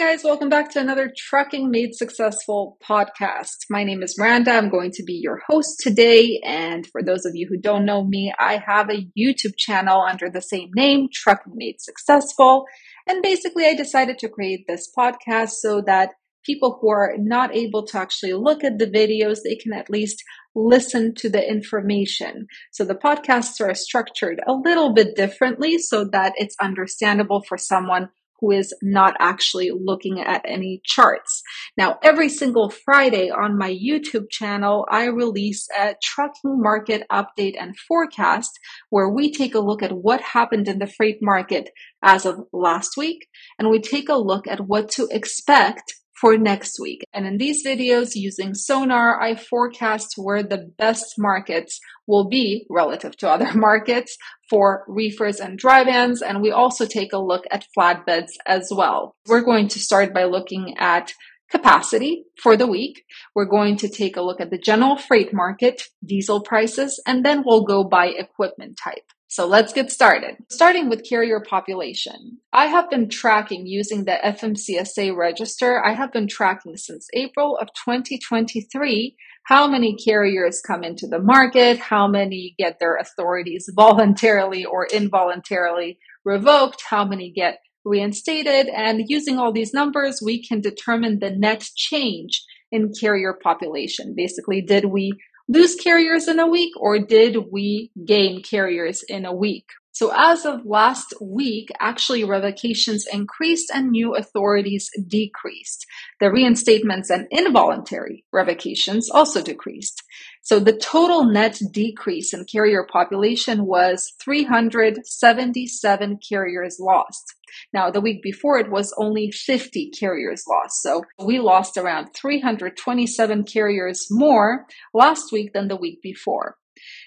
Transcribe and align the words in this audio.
guys, 0.00 0.24
welcome 0.24 0.48
back 0.48 0.70
to 0.70 0.80
another 0.80 1.12
Trucking 1.14 1.70
Made 1.70 1.94
Successful 1.94 2.78
podcast. 2.82 3.66
My 3.68 3.84
name 3.84 4.02
is 4.02 4.16
Miranda. 4.16 4.52
I'm 4.52 4.70
going 4.70 4.92
to 4.92 5.02
be 5.02 5.12
your 5.12 5.42
host 5.46 5.78
today. 5.80 6.40
And 6.42 6.86
for 6.86 7.02
those 7.02 7.26
of 7.26 7.32
you 7.34 7.46
who 7.46 7.58
don't 7.58 7.84
know 7.84 8.02
me, 8.02 8.32
I 8.38 8.62
have 8.66 8.88
a 8.88 9.06
YouTube 9.14 9.58
channel 9.58 10.00
under 10.00 10.30
the 10.30 10.40
same 10.40 10.70
name, 10.74 11.08
Trucking 11.12 11.52
Made 11.54 11.82
Successful. 11.82 12.64
And 13.06 13.22
basically, 13.22 13.66
I 13.66 13.74
decided 13.74 14.18
to 14.20 14.30
create 14.30 14.64
this 14.66 14.90
podcast 14.96 15.50
so 15.60 15.82
that 15.82 16.12
people 16.46 16.78
who 16.80 16.88
are 16.88 17.16
not 17.18 17.54
able 17.54 17.84
to 17.88 17.98
actually 17.98 18.32
look 18.32 18.64
at 18.64 18.78
the 18.78 18.86
videos, 18.86 19.40
they 19.44 19.56
can 19.56 19.74
at 19.74 19.90
least 19.90 20.24
listen 20.54 21.14
to 21.16 21.28
the 21.28 21.46
information. 21.46 22.46
So 22.72 22.86
the 22.86 22.94
podcasts 22.94 23.60
are 23.60 23.74
structured 23.74 24.40
a 24.46 24.54
little 24.54 24.94
bit 24.94 25.14
differently 25.14 25.76
so 25.76 26.06
that 26.10 26.32
it's 26.36 26.56
understandable 26.58 27.42
for 27.46 27.58
someone 27.58 28.08
who 28.40 28.50
is 28.50 28.74
not 28.82 29.14
actually 29.18 29.70
looking 29.70 30.20
at 30.20 30.42
any 30.46 30.80
charts. 30.84 31.42
Now, 31.76 31.98
every 32.02 32.28
single 32.28 32.70
Friday 32.70 33.30
on 33.30 33.58
my 33.58 33.70
YouTube 33.70 34.30
channel, 34.30 34.86
I 34.90 35.06
release 35.06 35.68
a 35.78 35.94
trucking 36.02 36.60
market 36.60 37.06
update 37.10 37.54
and 37.58 37.76
forecast 37.76 38.58
where 38.90 39.08
we 39.08 39.32
take 39.32 39.54
a 39.54 39.60
look 39.60 39.82
at 39.82 39.92
what 39.92 40.20
happened 40.20 40.68
in 40.68 40.78
the 40.78 40.86
freight 40.86 41.18
market 41.20 41.70
as 42.02 42.24
of 42.24 42.40
last 42.52 42.96
week 42.96 43.28
and 43.58 43.70
we 43.70 43.80
take 43.80 44.08
a 44.08 44.14
look 44.14 44.46
at 44.46 44.60
what 44.60 44.88
to 44.90 45.08
expect 45.10 45.94
for 46.20 46.36
next 46.36 46.78
week. 46.78 47.02
And 47.14 47.26
in 47.26 47.38
these 47.38 47.64
videos 47.64 48.10
using 48.14 48.54
Sonar, 48.54 49.20
I 49.20 49.34
forecast 49.34 50.14
where 50.16 50.42
the 50.42 50.70
best 50.76 51.14
markets 51.16 51.80
will 52.06 52.28
be 52.28 52.66
relative 52.68 53.16
to 53.18 53.28
other 53.28 53.52
markets 53.54 54.16
for 54.48 54.84
reefers 54.86 55.40
and 55.40 55.58
dry 55.58 55.84
vans. 55.84 56.20
And 56.20 56.42
we 56.42 56.50
also 56.50 56.84
take 56.84 57.12
a 57.12 57.18
look 57.18 57.44
at 57.50 57.66
flatbeds 57.76 58.32
as 58.46 58.68
well. 58.70 59.16
We're 59.26 59.42
going 59.42 59.68
to 59.68 59.78
start 59.78 60.12
by 60.12 60.24
looking 60.24 60.76
at 60.78 61.12
capacity 61.50 62.24
for 62.40 62.56
the 62.56 62.66
week. 62.66 63.04
We're 63.34 63.46
going 63.46 63.76
to 63.78 63.88
take 63.88 64.16
a 64.16 64.22
look 64.22 64.40
at 64.40 64.50
the 64.50 64.58
general 64.58 64.96
freight 64.96 65.32
market, 65.32 65.82
diesel 66.04 66.42
prices, 66.42 67.02
and 67.06 67.24
then 67.24 67.42
we'll 67.44 67.64
go 67.64 67.82
by 67.82 68.06
equipment 68.06 68.78
type. 68.82 69.10
So 69.30 69.46
let's 69.46 69.72
get 69.72 69.92
started. 69.92 70.38
Starting 70.48 70.88
with 70.88 71.08
carrier 71.08 71.38
population. 71.38 72.38
I 72.52 72.66
have 72.66 72.90
been 72.90 73.08
tracking 73.08 73.64
using 73.64 74.04
the 74.04 74.18
FMCSA 74.24 75.16
register. 75.16 75.80
I 75.84 75.92
have 75.92 76.12
been 76.12 76.26
tracking 76.26 76.76
since 76.76 77.06
April 77.14 77.56
of 77.56 77.68
2023 77.68 79.16
how 79.44 79.68
many 79.68 79.94
carriers 79.96 80.60
come 80.60 80.82
into 80.82 81.06
the 81.06 81.20
market, 81.20 81.78
how 81.78 82.08
many 82.08 82.54
get 82.58 82.78
their 82.80 82.96
authorities 82.96 83.70
voluntarily 83.76 84.64
or 84.64 84.86
involuntarily 84.86 85.98
revoked, 86.24 86.82
how 86.88 87.04
many 87.04 87.30
get 87.30 87.60
reinstated. 87.84 88.66
And 88.66 89.04
using 89.06 89.38
all 89.38 89.52
these 89.52 89.72
numbers, 89.72 90.20
we 90.24 90.44
can 90.44 90.60
determine 90.60 91.20
the 91.20 91.30
net 91.30 91.64
change 91.76 92.44
in 92.72 92.92
carrier 93.00 93.38
population. 93.40 94.14
Basically, 94.16 94.60
did 94.60 94.86
we 94.86 95.12
lose 95.50 95.74
carriers 95.74 96.28
in 96.28 96.38
a 96.38 96.46
week 96.46 96.72
or 96.76 97.00
did 97.00 97.36
we 97.50 97.90
gain 98.06 98.40
carriers 98.40 99.02
in 99.02 99.24
a 99.26 99.34
week? 99.34 99.66
So 99.92 100.12
as 100.16 100.46
of 100.46 100.64
last 100.64 101.12
week, 101.20 101.70
actually 101.80 102.22
revocations 102.22 103.04
increased 103.12 103.70
and 103.74 103.90
new 103.90 104.14
authorities 104.14 104.88
decreased. 105.08 105.84
The 106.20 106.26
reinstatements 106.26 107.10
and 107.10 107.26
involuntary 107.32 108.24
revocations 108.32 109.10
also 109.10 109.42
decreased. 109.42 110.02
So 110.42 110.58
the 110.58 110.76
total 110.76 111.24
net 111.24 111.60
decrease 111.70 112.32
in 112.32 112.44
carrier 112.44 112.86
population 112.90 113.66
was 113.66 114.14
377 114.22 116.18
carriers 116.26 116.78
lost. 116.80 117.34
Now, 117.72 117.90
the 117.90 118.00
week 118.00 118.22
before 118.22 118.58
it 118.58 118.70
was 118.70 118.94
only 118.96 119.30
50 119.30 119.90
carriers 119.90 120.44
lost. 120.48 120.82
So 120.82 121.04
we 121.22 121.40
lost 121.40 121.76
around 121.76 122.14
327 122.14 123.44
carriers 123.44 124.06
more 124.10 124.66
last 124.94 125.30
week 125.32 125.52
than 125.52 125.68
the 125.68 125.76
week 125.76 126.00
before. 126.02 126.56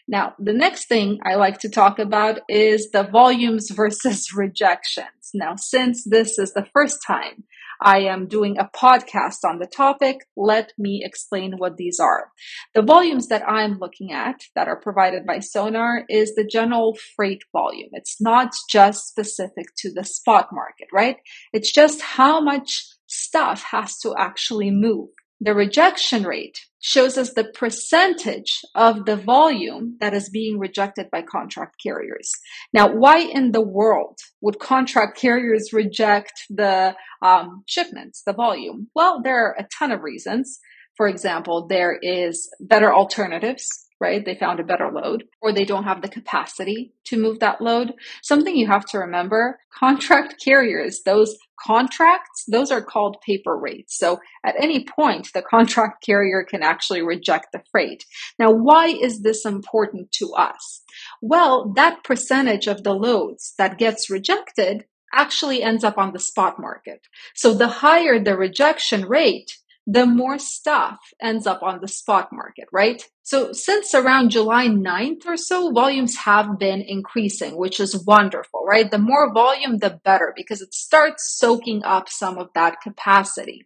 Now, 0.07 0.35
the 0.37 0.53
next 0.53 0.87
thing 0.87 1.19
I 1.25 1.35
like 1.35 1.59
to 1.59 1.69
talk 1.69 1.97
about 1.97 2.39
is 2.49 2.91
the 2.91 3.03
volumes 3.03 3.69
versus 3.75 4.33
rejections. 4.33 5.31
Now, 5.33 5.55
since 5.55 6.03
this 6.03 6.37
is 6.37 6.53
the 6.53 6.67
first 6.73 6.99
time 7.05 7.45
I 7.81 7.99
am 7.99 8.27
doing 8.27 8.57
a 8.57 8.69
podcast 8.75 9.43
on 9.45 9.59
the 9.59 9.67
topic, 9.67 10.17
let 10.35 10.73
me 10.77 11.01
explain 11.03 11.57
what 11.57 11.77
these 11.77 11.99
are. 11.99 12.31
The 12.73 12.81
volumes 12.81 13.27
that 13.27 13.47
I'm 13.47 13.79
looking 13.79 14.11
at 14.11 14.41
that 14.55 14.67
are 14.67 14.79
provided 14.79 15.25
by 15.25 15.39
Sonar 15.39 16.05
is 16.09 16.35
the 16.35 16.45
general 16.45 16.97
freight 17.15 17.43
volume. 17.51 17.89
It's 17.93 18.21
not 18.21 18.53
just 18.69 19.07
specific 19.07 19.67
to 19.77 19.91
the 19.91 20.03
spot 20.03 20.49
market, 20.51 20.87
right? 20.91 21.17
It's 21.51 21.71
just 21.71 22.01
how 22.01 22.41
much 22.41 22.85
stuff 23.07 23.63
has 23.71 23.97
to 23.99 24.15
actually 24.17 24.71
move. 24.71 25.09
The 25.41 25.53
rejection 25.53 26.23
rate 26.23 26.59
shows 26.83 27.17
us 27.17 27.33
the 27.33 27.45
percentage 27.45 28.61
of 28.75 29.05
the 29.05 29.15
volume 29.15 29.95
that 30.01 30.13
is 30.13 30.29
being 30.29 30.59
rejected 30.59 31.09
by 31.09 31.21
contract 31.21 31.75
carriers. 31.81 32.29
Now, 32.73 32.93
why 32.93 33.19
in 33.19 33.53
the 33.53 33.61
world 33.61 34.19
would 34.41 34.59
contract 34.59 35.17
carriers 35.17 35.71
reject 35.71 36.33
the 36.49 36.93
um, 37.21 37.63
shipments, 37.67 38.23
the 38.25 38.33
volume? 38.33 38.89
Well, 38.93 39.21
there 39.23 39.45
are 39.45 39.55
a 39.57 39.67
ton 39.79 39.93
of 39.93 40.01
reasons. 40.01 40.59
For 40.97 41.07
example, 41.07 41.67
there 41.67 41.97
is 42.01 42.53
better 42.59 42.93
alternatives 42.93 43.65
right? 44.03 44.25
They 44.25 44.35
found 44.35 44.59
a 44.59 44.65
better 44.65 44.91
load 44.91 45.23
or 45.41 45.53
they 45.53 45.63
don't 45.63 45.85
have 45.85 46.01
the 46.01 46.09
capacity 46.09 46.91
to 47.05 47.17
move 47.17 47.39
that 47.39 47.61
load. 47.61 47.93
Something 48.21 48.57
you 48.57 48.67
have 48.67 48.85
to 48.87 48.97
remember 48.97 49.61
contract 49.73 50.43
carriers, 50.43 51.03
those 51.05 51.37
contracts, 51.65 52.43
those 52.47 52.71
are 52.71 52.81
called 52.81 53.21
paper 53.25 53.57
rates. 53.57 53.97
So 53.97 54.19
at 54.43 54.55
any 54.59 54.85
point, 54.85 55.29
the 55.33 55.41
contract 55.49 56.03
carrier 56.03 56.43
can 56.43 56.63
actually 56.63 57.01
reject 57.01 57.47
the 57.51 57.63
freight. 57.71 58.05
Now, 58.39 58.51
why 58.51 58.87
is 58.87 59.21
this 59.21 59.45
important 59.45 60.11
to 60.13 60.33
us? 60.33 60.81
Well, 61.21 61.73
that 61.75 62.03
percentage 62.03 62.67
of 62.67 62.83
the 62.83 62.93
loads 62.93 63.53
that 63.57 63.77
gets 63.77 64.09
rejected 64.09 64.85
actually 65.13 65.61
ends 65.61 65.83
up 65.83 65.97
on 65.97 66.11
the 66.11 66.19
spot 66.19 66.59
market. 66.59 67.07
So 67.35 67.53
the 67.53 67.67
higher 67.67 68.19
the 68.19 68.35
rejection 68.35 69.05
rate, 69.05 69.57
the 69.85 70.05
more 70.05 70.39
stuff 70.39 70.99
ends 71.21 71.45
up 71.45 71.61
on 71.61 71.79
the 71.81 71.87
spot 71.87 72.29
market, 72.31 72.65
right? 72.71 73.03
So 73.23 73.51
since 73.51 73.93
around 73.93 74.29
July 74.29 74.67
9th 74.67 75.25
or 75.25 75.37
so, 75.37 75.71
volumes 75.71 76.15
have 76.25 76.57
been 76.57 76.81
increasing, 76.81 77.57
which 77.57 77.79
is 77.79 78.05
wonderful, 78.05 78.63
right? 78.65 78.89
The 78.89 78.97
more 78.97 79.33
volume, 79.33 79.79
the 79.79 79.99
better 80.03 80.33
because 80.35 80.61
it 80.61 80.73
starts 80.73 81.35
soaking 81.37 81.83
up 81.83 82.07
some 82.07 82.37
of 82.37 82.47
that 82.55 82.77
capacity. 82.81 83.63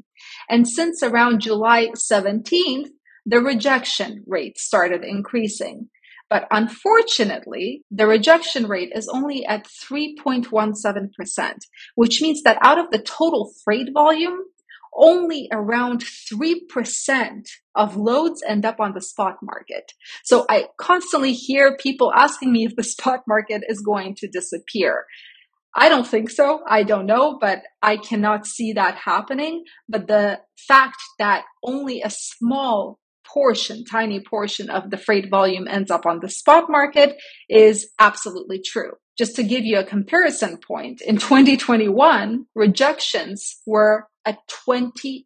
And 0.50 0.67
since 0.67 1.03
around 1.03 1.41
July 1.41 1.89
17th, 1.95 2.89
the 3.25 3.41
rejection 3.41 4.23
rate 4.25 4.57
started 4.57 5.03
increasing. 5.03 5.89
But 6.29 6.47
unfortunately, 6.51 7.84
the 7.89 8.07
rejection 8.07 8.67
rate 8.67 8.91
is 8.94 9.07
only 9.07 9.45
at 9.45 9.66
3.17%, 9.66 11.53
which 11.95 12.22
means 12.22 12.41
that 12.44 12.57
out 12.61 12.79
of 12.79 12.91
the 12.91 12.99
total 12.99 13.51
freight 13.63 13.89
volume, 13.94 14.39
only 14.97 15.47
around 15.52 16.03
3% 16.03 17.46
of 17.75 17.96
loads 17.96 18.41
end 18.47 18.66
up 18.66 18.80
on 18.80 18.94
the 18.94 19.02
spot 19.02 19.38
market. 19.41 19.94
So 20.24 20.46
I 20.50 20.68
constantly 20.78 21.34
hear 21.34 21.78
people 21.78 22.12
asking 22.13 22.52
me 22.52 22.66
if 22.66 22.75
the 22.75 22.84
spot 22.96 23.22
market 23.28 23.63
is 23.69 23.81
going 23.81 24.16
to 24.16 24.28
disappear. 24.28 25.06
I 25.75 25.90
don't 25.90 26.08
think 26.08 26.31
so. 26.31 26.62
I 26.68 26.81
don't 26.81 27.06
know, 27.06 27.38
but 27.40 27.62
I 27.84 27.97
cannot 27.97 28.47
see 28.47 28.74
that 28.74 28.96
happening. 28.96 29.63
But 29.88 30.08
the 30.08 30.40
fact 30.68 30.97
that 31.19 31.46
only 31.64 32.02
a 32.02 32.09
small 32.09 33.00
portion, 33.28 33.84
tiny 33.84 34.19
portion 34.22 34.69
of 34.69 34.90
the 34.90 34.97
freight 34.97 35.29
volume 35.29 35.68
ends 35.68 35.91
up 35.91 36.06
on 36.06 36.19
the 36.22 36.29
spot 36.29 36.69
market 36.69 37.17
is 37.50 37.90
absolutely 38.00 38.59
true. 38.59 38.93
Just 39.17 39.35
to 39.35 39.43
give 39.43 39.66
you 39.66 39.79
a 39.79 39.84
comparison 39.84 40.58
point, 40.58 41.02
in 41.02 41.17
2021, 41.17 42.46
rejections 42.55 43.58
were 43.66 44.08
at 44.28 44.40
28%, 44.68 45.24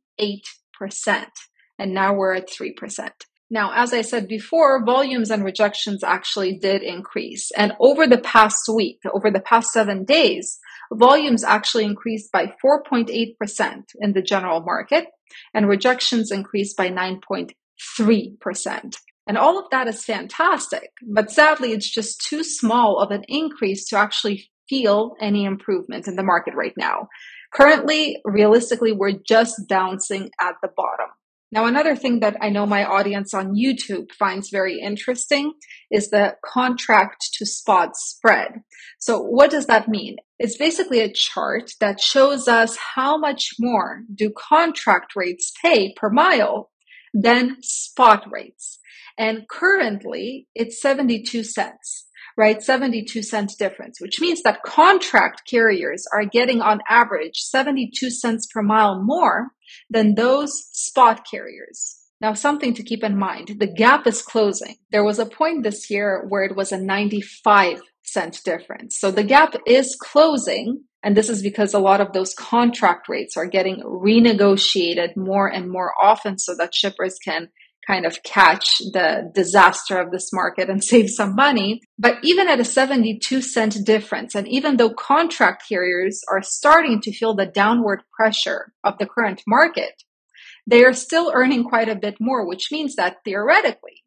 and 1.79 1.93
now 1.93 2.13
we're 2.13 2.35
at 2.35 2.49
3%. 2.49 3.09
Now, 3.49 3.73
as 3.75 3.93
I 3.93 4.01
said 4.01 4.29
before, 4.29 4.85
volumes 4.85 5.29
and 5.29 5.43
rejections 5.43 6.05
actually 6.05 6.57
did 6.57 6.83
increase. 6.83 7.51
And 7.57 7.73
over 7.81 8.07
the 8.07 8.19
past 8.19 8.61
week, 8.73 8.99
over 9.13 9.29
the 9.29 9.41
past 9.41 9.73
seven 9.73 10.05
days, 10.05 10.57
volumes 10.93 11.43
actually 11.43 11.83
increased 11.83 12.31
by 12.31 12.53
4.8% 12.63 13.83
in 13.99 14.13
the 14.13 14.21
general 14.21 14.61
market, 14.61 15.07
and 15.53 15.67
rejections 15.67 16.31
increased 16.31 16.77
by 16.77 16.87
9.3%. 16.87 18.95
And 19.27 19.37
all 19.37 19.59
of 19.59 19.65
that 19.71 19.87
is 19.87 20.05
fantastic, 20.05 20.91
but 21.13 21.29
sadly, 21.29 21.73
it's 21.73 21.89
just 21.89 22.21
too 22.21 22.43
small 22.43 22.99
of 22.99 23.11
an 23.11 23.23
increase 23.27 23.85
to 23.89 23.97
actually 23.97 24.49
feel 24.69 25.15
any 25.19 25.43
improvement 25.43 26.07
in 26.07 26.15
the 26.15 26.23
market 26.23 26.55
right 26.55 26.73
now. 26.77 27.09
Currently, 27.53 28.21
realistically, 28.23 28.93
we're 28.93 29.19
just 29.27 29.67
bouncing 29.67 30.31
at 30.39 30.55
the 30.61 30.69
bottom. 30.75 31.07
Now, 31.53 31.65
another 31.65 31.97
thing 31.97 32.21
that 32.21 32.37
I 32.39 32.49
know 32.49 32.65
my 32.65 32.85
audience 32.85 33.33
on 33.33 33.55
YouTube 33.55 34.13
finds 34.13 34.49
very 34.49 34.79
interesting 34.79 35.53
is 35.91 36.09
the 36.09 36.37
contract 36.45 37.27
to 37.33 37.45
spot 37.45 37.97
spread. 37.97 38.61
So 38.99 39.19
what 39.19 39.51
does 39.51 39.65
that 39.65 39.89
mean? 39.89 40.15
It's 40.39 40.55
basically 40.57 41.01
a 41.01 41.11
chart 41.11 41.73
that 41.81 41.99
shows 41.99 42.47
us 42.47 42.77
how 42.95 43.17
much 43.17 43.55
more 43.59 44.03
do 44.15 44.31
contract 44.31 45.13
rates 45.13 45.51
pay 45.61 45.93
per 45.93 46.09
mile 46.09 46.71
than 47.13 47.57
spot 47.61 48.23
rates. 48.31 48.79
And 49.17 49.45
currently 49.49 50.47
it's 50.55 50.81
72 50.81 51.43
cents, 51.43 52.07
right? 52.37 52.61
72 52.61 53.23
cent 53.23 53.53
difference, 53.57 53.99
which 53.99 54.19
means 54.21 54.41
that 54.43 54.63
contract 54.63 55.43
carriers 55.49 56.05
are 56.13 56.25
getting 56.25 56.61
on 56.61 56.81
average 56.89 57.37
72 57.37 58.09
cents 58.09 58.47
per 58.51 58.61
mile 58.61 59.01
more 59.01 59.49
than 59.89 60.15
those 60.15 60.51
spot 60.71 61.25
carriers. 61.29 61.97
Now, 62.19 62.33
something 62.33 62.75
to 62.75 62.83
keep 62.83 63.03
in 63.03 63.17
mind 63.17 63.55
the 63.59 63.67
gap 63.67 64.05
is 64.05 64.21
closing. 64.21 64.75
There 64.91 65.03
was 65.03 65.19
a 65.19 65.25
point 65.25 65.63
this 65.63 65.89
year 65.89 66.25
where 66.29 66.43
it 66.43 66.55
was 66.55 66.71
a 66.71 66.77
95 66.77 67.81
cent 68.03 68.41
difference. 68.43 68.97
So 68.99 69.11
the 69.11 69.23
gap 69.23 69.55
is 69.65 69.97
closing. 69.99 70.83
And 71.03 71.17
this 71.17 71.29
is 71.29 71.41
because 71.41 71.73
a 71.73 71.79
lot 71.79 71.99
of 71.99 72.13
those 72.13 72.35
contract 72.35 73.09
rates 73.09 73.35
are 73.35 73.47
getting 73.47 73.81
renegotiated 73.81 75.17
more 75.17 75.47
and 75.47 75.69
more 75.69 75.93
often 75.99 76.37
so 76.37 76.55
that 76.57 76.75
shippers 76.75 77.17
can 77.23 77.49
kind 77.91 78.05
of 78.05 78.23
catch 78.23 78.79
the 78.93 79.29
disaster 79.35 79.99
of 79.99 80.11
this 80.11 80.31
market 80.31 80.69
and 80.69 80.83
save 80.91 81.09
some 81.09 81.35
money. 81.35 81.81
But 81.99 82.17
even 82.23 82.47
at 82.47 82.59
a 82.59 82.65
72 82.65 83.41
cent 83.41 83.77
difference, 83.85 84.35
and 84.35 84.47
even 84.47 84.77
though 84.77 84.93
contract 84.93 85.63
carriers 85.67 86.21
are 86.31 86.41
starting 86.41 87.01
to 87.01 87.13
feel 87.13 87.35
the 87.35 87.45
downward 87.45 88.03
pressure 88.15 88.71
of 88.83 88.97
the 88.97 89.07
current 89.07 89.41
market, 89.47 90.03
they 90.65 90.83
are 90.83 90.93
still 90.93 91.31
earning 91.33 91.63
quite 91.63 91.89
a 91.89 91.95
bit 91.95 92.15
more, 92.19 92.47
which 92.47 92.71
means 92.71 92.95
that 92.95 93.17
theoretically, 93.25 94.03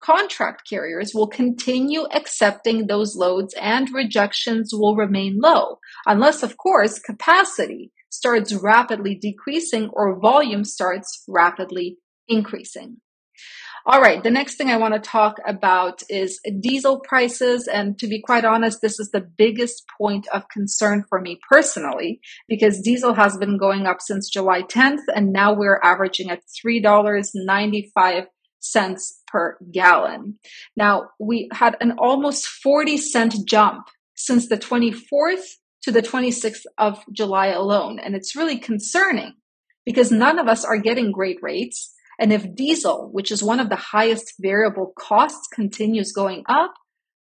contract 0.00 0.62
carriers 0.68 1.12
will 1.14 1.26
continue 1.26 2.04
accepting 2.12 2.86
those 2.86 3.16
loads 3.16 3.54
and 3.60 3.92
rejections 3.92 4.70
will 4.72 4.94
remain 4.94 5.38
low, 5.42 5.78
unless, 6.06 6.42
of 6.42 6.56
course, 6.56 6.98
capacity 7.00 7.92
starts 8.08 8.54
rapidly 8.54 9.14
decreasing 9.20 9.90
or 9.92 10.18
volume 10.20 10.64
starts 10.64 11.24
rapidly 11.28 11.98
increasing. 12.28 12.98
All 13.88 14.00
right, 14.00 14.20
the 14.20 14.32
next 14.32 14.56
thing 14.56 14.68
I 14.68 14.78
want 14.78 14.94
to 14.94 15.00
talk 15.00 15.36
about 15.46 16.02
is 16.08 16.40
diesel 16.58 16.98
prices. 16.98 17.68
And 17.68 17.96
to 18.00 18.08
be 18.08 18.20
quite 18.20 18.44
honest, 18.44 18.80
this 18.82 18.98
is 18.98 19.12
the 19.12 19.20
biggest 19.20 19.84
point 19.96 20.26
of 20.34 20.48
concern 20.48 21.04
for 21.08 21.20
me 21.20 21.38
personally, 21.48 22.20
because 22.48 22.80
diesel 22.80 23.14
has 23.14 23.36
been 23.36 23.58
going 23.58 23.86
up 23.86 24.00
since 24.00 24.28
July 24.28 24.62
10th, 24.62 25.02
and 25.14 25.32
now 25.32 25.54
we're 25.54 25.78
averaging 25.84 26.30
at 26.30 26.42
$3.95 26.66 28.26
per 29.28 29.56
gallon. 29.70 30.40
Now, 30.76 31.10
we 31.20 31.48
had 31.52 31.76
an 31.80 31.92
almost 31.96 32.48
40 32.48 32.96
cent 32.96 33.36
jump 33.46 33.86
since 34.16 34.48
the 34.48 34.58
24th 34.58 35.44
to 35.82 35.92
the 35.92 36.02
26th 36.02 36.66
of 36.76 37.04
July 37.12 37.46
alone. 37.48 38.00
And 38.00 38.16
it's 38.16 38.34
really 38.34 38.58
concerning 38.58 39.34
because 39.84 40.10
none 40.10 40.40
of 40.40 40.48
us 40.48 40.64
are 40.64 40.78
getting 40.78 41.12
great 41.12 41.38
rates. 41.40 41.92
And 42.18 42.32
if 42.32 42.54
diesel, 42.54 43.10
which 43.12 43.30
is 43.30 43.42
one 43.42 43.60
of 43.60 43.68
the 43.68 43.76
highest 43.76 44.34
variable 44.40 44.92
costs, 44.98 45.48
continues 45.52 46.12
going 46.12 46.44
up, 46.48 46.74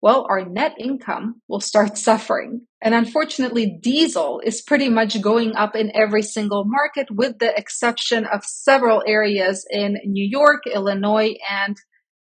well, 0.02 0.26
our 0.30 0.46
net 0.46 0.76
income 0.80 1.42
will 1.48 1.60
start 1.60 1.98
suffering. 2.08 2.68
And 2.82 2.94
unfortunately, 2.94 3.78
diesel 3.82 4.42
is 4.44 4.62
pretty 4.62 4.90
much 4.90 5.22
going 5.22 5.56
up 5.56 5.76
in 5.76 5.92
every 5.94 6.22
single 6.22 6.64
market, 6.66 7.08
with 7.12 7.40
the 7.40 7.56
exception 7.56 8.26
of 8.26 8.44
several 8.44 9.04
areas 9.06 9.66
in 9.70 9.98
New 10.06 10.28
York, 10.28 10.62
Illinois, 10.74 11.36
and 11.50 11.76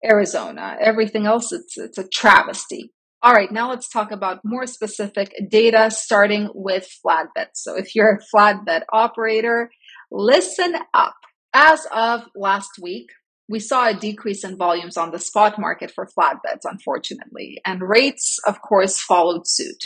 Arizona. 0.03 0.77
Everything 0.79 1.25
else, 1.25 1.51
it's, 1.51 1.77
it's 1.77 1.97
a 1.97 2.07
travesty. 2.07 2.93
All 3.21 3.33
right, 3.33 3.51
now 3.51 3.69
let's 3.69 3.89
talk 3.89 4.11
about 4.11 4.41
more 4.45 4.67
specific 4.67 5.33
data, 5.49 5.89
starting 5.91 6.49
with 6.53 6.87
flatbed. 7.05 7.47
So 7.55 7.75
if 7.75 7.95
you're 7.95 8.19
a 8.19 8.35
flatbed 8.35 8.83
operator, 8.93 9.71
listen 10.11 10.75
up. 10.93 11.15
As 11.59 11.87
of 11.91 12.29
last 12.35 12.77
week, 12.79 13.09
we 13.49 13.59
saw 13.59 13.87
a 13.87 13.93
decrease 13.95 14.43
in 14.43 14.57
volumes 14.57 14.95
on 14.95 15.09
the 15.09 15.17
spot 15.17 15.57
market 15.57 15.89
for 15.89 16.05
flatbeds, 16.05 16.65
unfortunately, 16.65 17.59
and 17.65 17.81
rates, 17.81 18.37
of 18.45 18.61
course, 18.61 19.01
followed 19.01 19.47
suit. 19.47 19.85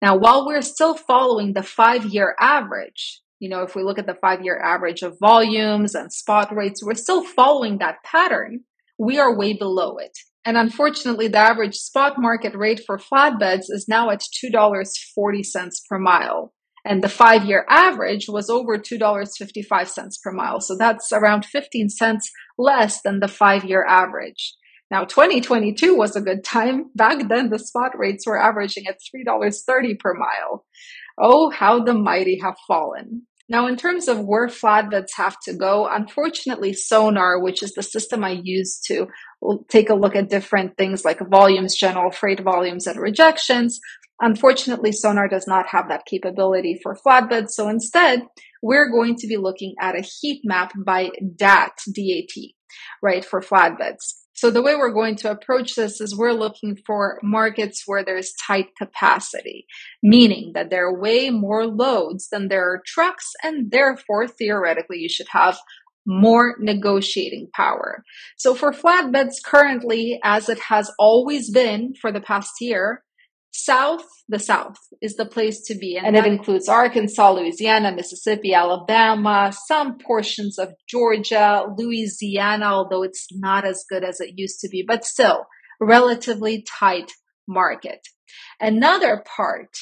Now, 0.00 0.16
while 0.16 0.46
we're 0.46 0.62
still 0.62 0.94
following 0.94 1.52
the 1.52 1.62
five 1.62 2.06
year 2.06 2.34
average, 2.40 3.20
you 3.38 3.50
know, 3.50 3.64
if 3.64 3.76
we 3.76 3.82
look 3.82 3.98
at 3.98 4.06
the 4.06 4.14
five 4.14 4.42
year 4.42 4.58
average 4.58 5.02
of 5.02 5.18
volumes 5.18 5.94
and 5.94 6.10
spot 6.10 6.56
rates, 6.56 6.82
we're 6.82 6.94
still 6.94 7.22
following 7.22 7.76
that 7.78 8.02
pattern. 8.02 8.60
We 8.98 9.18
are 9.18 9.36
way 9.36 9.52
below 9.52 9.98
it. 9.98 10.16
And 10.46 10.56
unfortunately, 10.56 11.28
the 11.28 11.36
average 11.36 11.76
spot 11.76 12.14
market 12.16 12.54
rate 12.54 12.80
for 12.86 12.96
flatbeds 12.96 13.64
is 13.68 13.84
now 13.86 14.08
at 14.08 14.22
$2.40 14.42 15.70
per 15.86 15.98
mile. 15.98 16.54
And 16.84 17.02
the 17.02 17.08
five 17.08 17.44
year 17.44 17.66
average 17.68 18.28
was 18.28 18.48
over 18.48 18.78
$2.55 18.78 20.22
per 20.22 20.32
mile. 20.32 20.60
So 20.60 20.76
that's 20.76 21.12
around 21.12 21.44
15 21.44 21.88
cents 21.90 22.30
less 22.58 23.02
than 23.02 23.20
the 23.20 23.28
five 23.28 23.64
year 23.64 23.84
average. 23.84 24.54
Now, 24.90 25.04
2022 25.04 25.94
was 25.94 26.16
a 26.16 26.20
good 26.20 26.42
time. 26.42 26.90
Back 26.96 27.28
then, 27.28 27.50
the 27.50 27.60
spot 27.60 27.92
rates 27.96 28.26
were 28.26 28.40
averaging 28.40 28.88
at 28.88 28.98
$3.30 29.14 29.98
per 29.98 30.14
mile. 30.14 30.64
Oh, 31.16 31.50
how 31.50 31.84
the 31.84 31.94
mighty 31.94 32.40
have 32.42 32.56
fallen. 32.66 33.26
Now, 33.48 33.66
in 33.66 33.76
terms 33.76 34.06
of 34.06 34.20
where 34.20 34.46
flatbeds 34.46 35.16
have 35.16 35.36
to 35.44 35.52
go, 35.52 35.88
unfortunately, 35.90 36.72
Sonar, 36.72 37.40
which 37.40 37.64
is 37.64 37.72
the 37.72 37.82
system 37.82 38.24
I 38.24 38.40
use 38.42 38.80
to 38.86 39.08
take 39.68 39.90
a 39.90 39.94
look 39.94 40.14
at 40.14 40.28
different 40.28 40.76
things 40.76 41.04
like 41.04 41.18
volumes, 41.28 41.76
general 41.76 42.12
freight 42.12 42.40
volumes, 42.40 42.86
and 42.86 43.00
rejections, 43.00 43.80
Unfortunately, 44.20 44.92
Sonar 44.92 45.28
does 45.28 45.46
not 45.46 45.68
have 45.68 45.88
that 45.88 46.04
capability 46.06 46.78
for 46.82 46.94
flatbed. 46.94 47.48
So 47.48 47.68
instead, 47.68 48.22
we're 48.62 48.90
going 48.90 49.16
to 49.16 49.26
be 49.26 49.36
looking 49.36 49.74
at 49.80 49.98
a 49.98 50.02
heat 50.02 50.42
map 50.44 50.72
by 50.76 51.10
DAT, 51.36 51.72
DAT, 51.94 52.52
right, 53.02 53.24
for 53.24 53.40
flatbeds. 53.40 54.14
So 54.34 54.50
the 54.50 54.62
way 54.62 54.74
we're 54.74 54.92
going 54.92 55.16
to 55.16 55.30
approach 55.30 55.74
this 55.74 56.00
is 56.00 56.16
we're 56.16 56.32
looking 56.32 56.76
for 56.86 57.18
markets 57.22 57.82
where 57.84 58.04
there's 58.04 58.32
tight 58.46 58.68
capacity, 58.78 59.66
meaning 60.02 60.52
that 60.54 60.70
there 60.70 60.86
are 60.86 61.00
way 61.00 61.30
more 61.30 61.66
loads 61.66 62.28
than 62.30 62.48
there 62.48 62.64
are 62.64 62.82
trucks, 62.86 63.32
and 63.42 63.70
therefore, 63.70 64.26
theoretically, 64.26 64.98
you 64.98 65.10
should 65.10 65.28
have 65.32 65.58
more 66.06 66.56
negotiating 66.58 67.48
power. 67.54 68.02
So 68.38 68.54
for 68.54 68.72
flatbeds 68.72 69.42
currently, 69.44 70.18
as 70.24 70.48
it 70.48 70.58
has 70.68 70.90
always 70.98 71.50
been 71.50 71.92
for 72.00 72.10
the 72.10 72.22
past 72.22 72.52
year, 72.60 73.02
South, 73.52 74.04
the 74.28 74.38
South 74.38 74.78
is 75.02 75.16
the 75.16 75.26
place 75.26 75.62
to 75.66 75.74
be. 75.74 75.96
And, 75.96 76.16
and 76.16 76.16
it 76.16 76.26
includes 76.26 76.68
Arkansas, 76.68 77.32
Louisiana, 77.32 77.92
Mississippi, 77.92 78.54
Alabama, 78.54 79.52
some 79.66 79.98
portions 79.98 80.58
of 80.58 80.72
Georgia, 80.88 81.64
Louisiana, 81.76 82.66
although 82.66 83.02
it's 83.02 83.26
not 83.32 83.64
as 83.64 83.84
good 83.88 84.04
as 84.04 84.20
it 84.20 84.34
used 84.36 84.60
to 84.60 84.68
be, 84.68 84.84
but 84.86 85.04
still 85.04 85.46
relatively 85.80 86.62
tight 86.62 87.10
market. 87.48 88.06
Another 88.60 89.24
part 89.36 89.76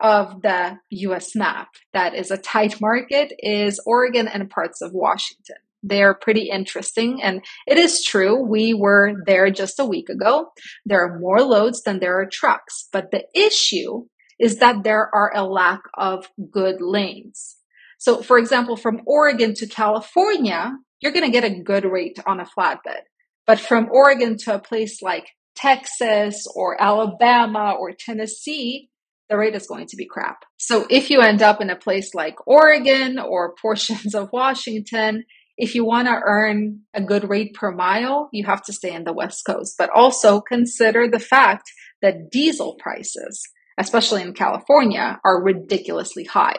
of 0.00 0.42
the 0.42 0.78
US 0.90 1.36
map 1.36 1.68
that 1.92 2.14
is 2.14 2.30
a 2.30 2.36
tight 2.36 2.80
market 2.80 3.32
is 3.38 3.80
Oregon 3.86 4.26
and 4.26 4.50
parts 4.50 4.82
of 4.82 4.92
Washington. 4.92 5.56
They're 5.82 6.14
pretty 6.14 6.48
interesting. 6.48 7.22
And 7.22 7.44
it 7.66 7.78
is 7.78 8.04
true, 8.04 8.40
we 8.40 8.74
were 8.74 9.14
there 9.26 9.50
just 9.50 9.80
a 9.80 9.84
week 9.84 10.08
ago. 10.08 10.48
There 10.84 11.04
are 11.04 11.18
more 11.18 11.42
loads 11.42 11.82
than 11.82 11.98
there 11.98 12.20
are 12.20 12.28
trucks. 12.30 12.88
But 12.92 13.10
the 13.10 13.24
issue 13.34 14.04
is 14.38 14.58
that 14.58 14.84
there 14.84 15.10
are 15.14 15.32
a 15.34 15.44
lack 15.44 15.82
of 15.96 16.28
good 16.50 16.76
lanes. 16.80 17.56
So, 17.98 18.22
for 18.22 18.38
example, 18.38 18.76
from 18.76 19.02
Oregon 19.06 19.54
to 19.54 19.66
California, 19.66 20.72
you're 21.00 21.12
going 21.12 21.24
to 21.24 21.30
get 21.30 21.44
a 21.44 21.62
good 21.62 21.84
rate 21.84 22.18
on 22.26 22.40
a 22.40 22.44
flatbed. 22.44 23.02
But 23.46 23.60
from 23.60 23.88
Oregon 23.90 24.36
to 24.38 24.54
a 24.54 24.58
place 24.58 25.02
like 25.02 25.28
Texas 25.54 26.46
or 26.54 26.80
Alabama 26.80 27.76
or 27.78 27.92
Tennessee, 27.92 28.88
the 29.28 29.36
rate 29.36 29.54
is 29.54 29.66
going 29.66 29.86
to 29.86 29.96
be 29.96 30.06
crap. 30.06 30.44
So 30.58 30.86
if 30.90 31.10
you 31.10 31.20
end 31.20 31.42
up 31.42 31.60
in 31.60 31.70
a 31.70 31.76
place 31.76 32.14
like 32.14 32.36
Oregon 32.46 33.18
or 33.18 33.54
portions 33.62 34.14
of 34.14 34.30
Washington, 34.32 35.24
if 35.62 35.76
you 35.76 35.84
want 35.84 36.08
to 36.08 36.20
earn 36.24 36.80
a 36.92 37.00
good 37.00 37.30
rate 37.30 37.54
per 37.54 37.70
mile, 37.70 38.28
you 38.32 38.44
have 38.44 38.64
to 38.64 38.72
stay 38.72 38.92
in 38.92 39.04
the 39.04 39.12
West 39.12 39.44
Coast. 39.46 39.76
But 39.78 39.90
also 39.90 40.40
consider 40.40 41.06
the 41.06 41.20
fact 41.20 41.70
that 42.02 42.32
diesel 42.32 42.74
prices, 42.80 43.40
especially 43.78 44.22
in 44.22 44.34
California, 44.34 45.20
are 45.24 45.40
ridiculously 45.40 46.24
high. 46.24 46.56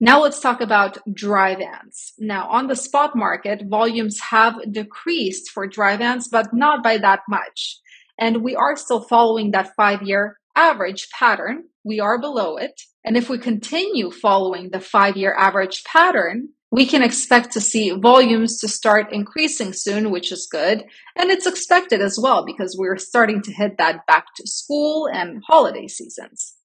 Now 0.00 0.22
let's 0.22 0.40
talk 0.40 0.62
about 0.62 0.96
dry 1.12 1.56
vans. 1.56 2.14
Now 2.18 2.48
on 2.48 2.68
the 2.68 2.74
spot 2.74 3.14
market, 3.14 3.64
volumes 3.68 4.18
have 4.30 4.72
decreased 4.72 5.50
for 5.50 5.66
dry 5.66 5.98
vans, 5.98 6.26
but 6.26 6.54
not 6.54 6.82
by 6.82 6.96
that 6.96 7.20
much. 7.28 7.80
And 8.18 8.42
we 8.42 8.56
are 8.56 8.76
still 8.76 9.02
following 9.02 9.50
that 9.50 9.74
five 9.76 10.00
year 10.00 10.38
average 10.56 11.10
pattern. 11.10 11.64
We 11.84 12.00
are 12.00 12.18
below 12.18 12.56
it. 12.56 12.80
And 13.04 13.14
if 13.14 13.28
we 13.28 13.36
continue 13.36 14.10
following 14.10 14.70
the 14.70 14.80
five 14.80 15.18
year 15.18 15.34
average 15.34 15.84
pattern, 15.84 16.48
we 16.70 16.84
can 16.84 17.02
expect 17.02 17.52
to 17.52 17.60
see 17.60 17.90
volumes 17.90 18.58
to 18.58 18.68
start 18.68 19.12
increasing 19.12 19.72
soon, 19.72 20.10
which 20.10 20.30
is 20.30 20.48
good. 20.50 20.84
And 21.16 21.30
it's 21.30 21.46
expected 21.46 22.02
as 22.02 22.18
well 22.20 22.44
because 22.44 22.76
we're 22.78 22.98
starting 22.98 23.40
to 23.42 23.52
hit 23.52 23.78
that 23.78 24.06
back 24.06 24.26
to 24.36 24.46
school 24.46 25.08
and 25.10 25.42
holiday 25.46 25.86
seasons. 25.86 26.56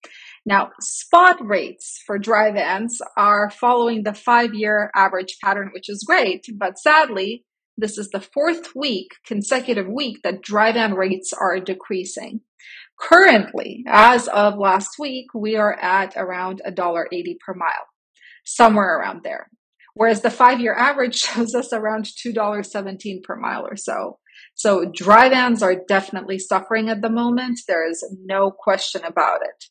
Now, 0.45 0.72
spot 0.81 1.38
rates 1.41 2.01
for 2.05 2.19
dry 2.19 2.51
vans 2.51 3.01
are 3.15 3.50
following 3.50 4.03
the 4.03 4.13
five 4.13 4.53
year 4.53 4.91
average 4.93 5.38
pattern, 5.41 5.69
which 5.74 5.89
is 5.89 6.03
great. 6.05 6.45
But 6.53 6.77
sadly, 6.77 7.45
this 7.77 7.98
is 7.98 8.10
the 8.10 8.19
fourth 8.19 8.75
week, 8.75 9.12
consecutive 9.25 9.88
week 9.88 10.19
that 10.24 10.41
dry 10.41 10.74
van 10.74 10.95
rates 10.95 11.31
are 11.31 11.60
decreasing. 11.60 12.41
Currently, 13.00 13.86
as 13.88 14.27
of 14.27 14.57
last 14.57 15.00
week, 15.00 15.27
we 15.33 15.55
are 15.55 15.74
at 15.74 16.13
around 16.17 16.62
$1.80 16.67 17.39
per 17.39 17.53
mile, 17.53 17.88
somewhere 18.43 18.98
around 19.00 19.22
there. 19.24 19.50
Whereas 19.93 20.21
the 20.21 20.31
five 20.31 20.59
year 20.59 20.75
average 20.75 21.15
shows 21.19 21.55
us 21.55 21.73
around 21.73 22.05
$2.17 22.05 23.23
per 23.23 23.35
mile 23.35 23.65
or 23.65 23.75
so. 23.75 24.19
So 24.55 24.91
dry 24.93 25.29
vans 25.29 25.63
are 25.63 25.75
definitely 25.88 26.39
suffering 26.39 26.89
at 26.89 27.01
the 27.01 27.09
moment. 27.09 27.62
There 27.67 27.89
is 27.89 28.05
no 28.23 28.51
question 28.51 29.03
about 29.03 29.41
it. 29.43 29.65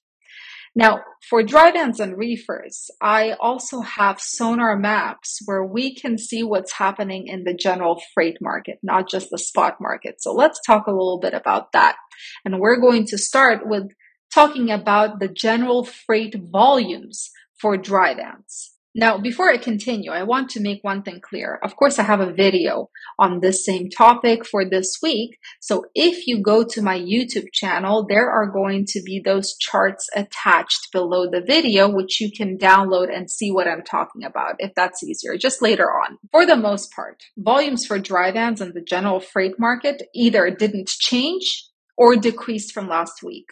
Now, 0.74 1.00
for 1.28 1.42
dry 1.42 1.70
vans 1.70 2.00
and 2.00 2.16
reefers, 2.16 2.90
I 3.00 3.32
also 3.32 3.80
have 3.80 4.20
sonar 4.20 4.74
maps 4.78 5.40
where 5.44 5.64
we 5.64 5.94
can 5.94 6.16
see 6.16 6.42
what's 6.42 6.72
happening 6.72 7.26
in 7.26 7.44
the 7.44 7.52
general 7.52 8.00
freight 8.14 8.38
market, 8.40 8.78
not 8.82 9.08
just 9.08 9.28
the 9.30 9.38
spot 9.38 9.76
market. 9.80 10.22
So 10.22 10.32
let's 10.32 10.60
talk 10.66 10.86
a 10.86 10.92
little 10.92 11.20
bit 11.20 11.34
about 11.34 11.72
that. 11.72 11.96
And 12.44 12.58
we're 12.58 12.80
going 12.80 13.04
to 13.08 13.18
start 13.18 13.66
with 13.66 13.92
talking 14.32 14.70
about 14.70 15.20
the 15.20 15.28
general 15.28 15.84
freight 15.84 16.34
volumes 16.50 17.30
for 17.60 17.76
dry 17.76 18.14
vans. 18.14 18.71
Now, 18.94 19.16
before 19.16 19.48
I 19.48 19.56
continue, 19.56 20.10
I 20.10 20.22
want 20.22 20.50
to 20.50 20.60
make 20.60 20.84
one 20.84 21.02
thing 21.02 21.20
clear. 21.22 21.58
Of 21.62 21.76
course, 21.76 21.98
I 21.98 22.02
have 22.02 22.20
a 22.20 22.32
video 22.32 22.90
on 23.18 23.40
this 23.40 23.64
same 23.64 23.88
topic 23.88 24.44
for 24.44 24.68
this 24.68 24.98
week. 25.02 25.38
So 25.60 25.86
if 25.94 26.26
you 26.26 26.42
go 26.42 26.62
to 26.62 26.82
my 26.82 26.98
YouTube 26.98 27.46
channel, 27.54 28.06
there 28.06 28.30
are 28.30 28.50
going 28.50 28.84
to 28.88 29.02
be 29.02 29.18
those 29.18 29.56
charts 29.56 30.10
attached 30.14 30.88
below 30.92 31.30
the 31.30 31.40
video, 31.40 31.88
which 31.88 32.20
you 32.20 32.30
can 32.30 32.58
download 32.58 33.08
and 33.10 33.30
see 33.30 33.50
what 33.50 33.66
I'm 33.66 33.82
talking 33.82 34.24
about 34.24 34.56
if 34.58 34.72
that's 34.76 35.02
easier, 35.02 35.38
just 35.38 35.62
later 35.62 35.90
on. 35.90 36.18
For 36.30 36.44
the 36.44 36.56
most 36.56 36.92
part, 36.92 37.22
volumes 37.38 37.86
for 37.86 37.98
dry 37.98 38.30
vans 38.30 38.60
and 38.60 38.74
the 38.74 38.82
general 38.82 39.20
freight 39.20 39.58
market 39.58 40.02
either 40.14 40.50
didn't 40.50 40.88
change 40.88 41.64
or 41.96 42.14
decreased 42.16 42.72
from 42.72 42.88
last 42.88 43.22
week. 43.22 43.46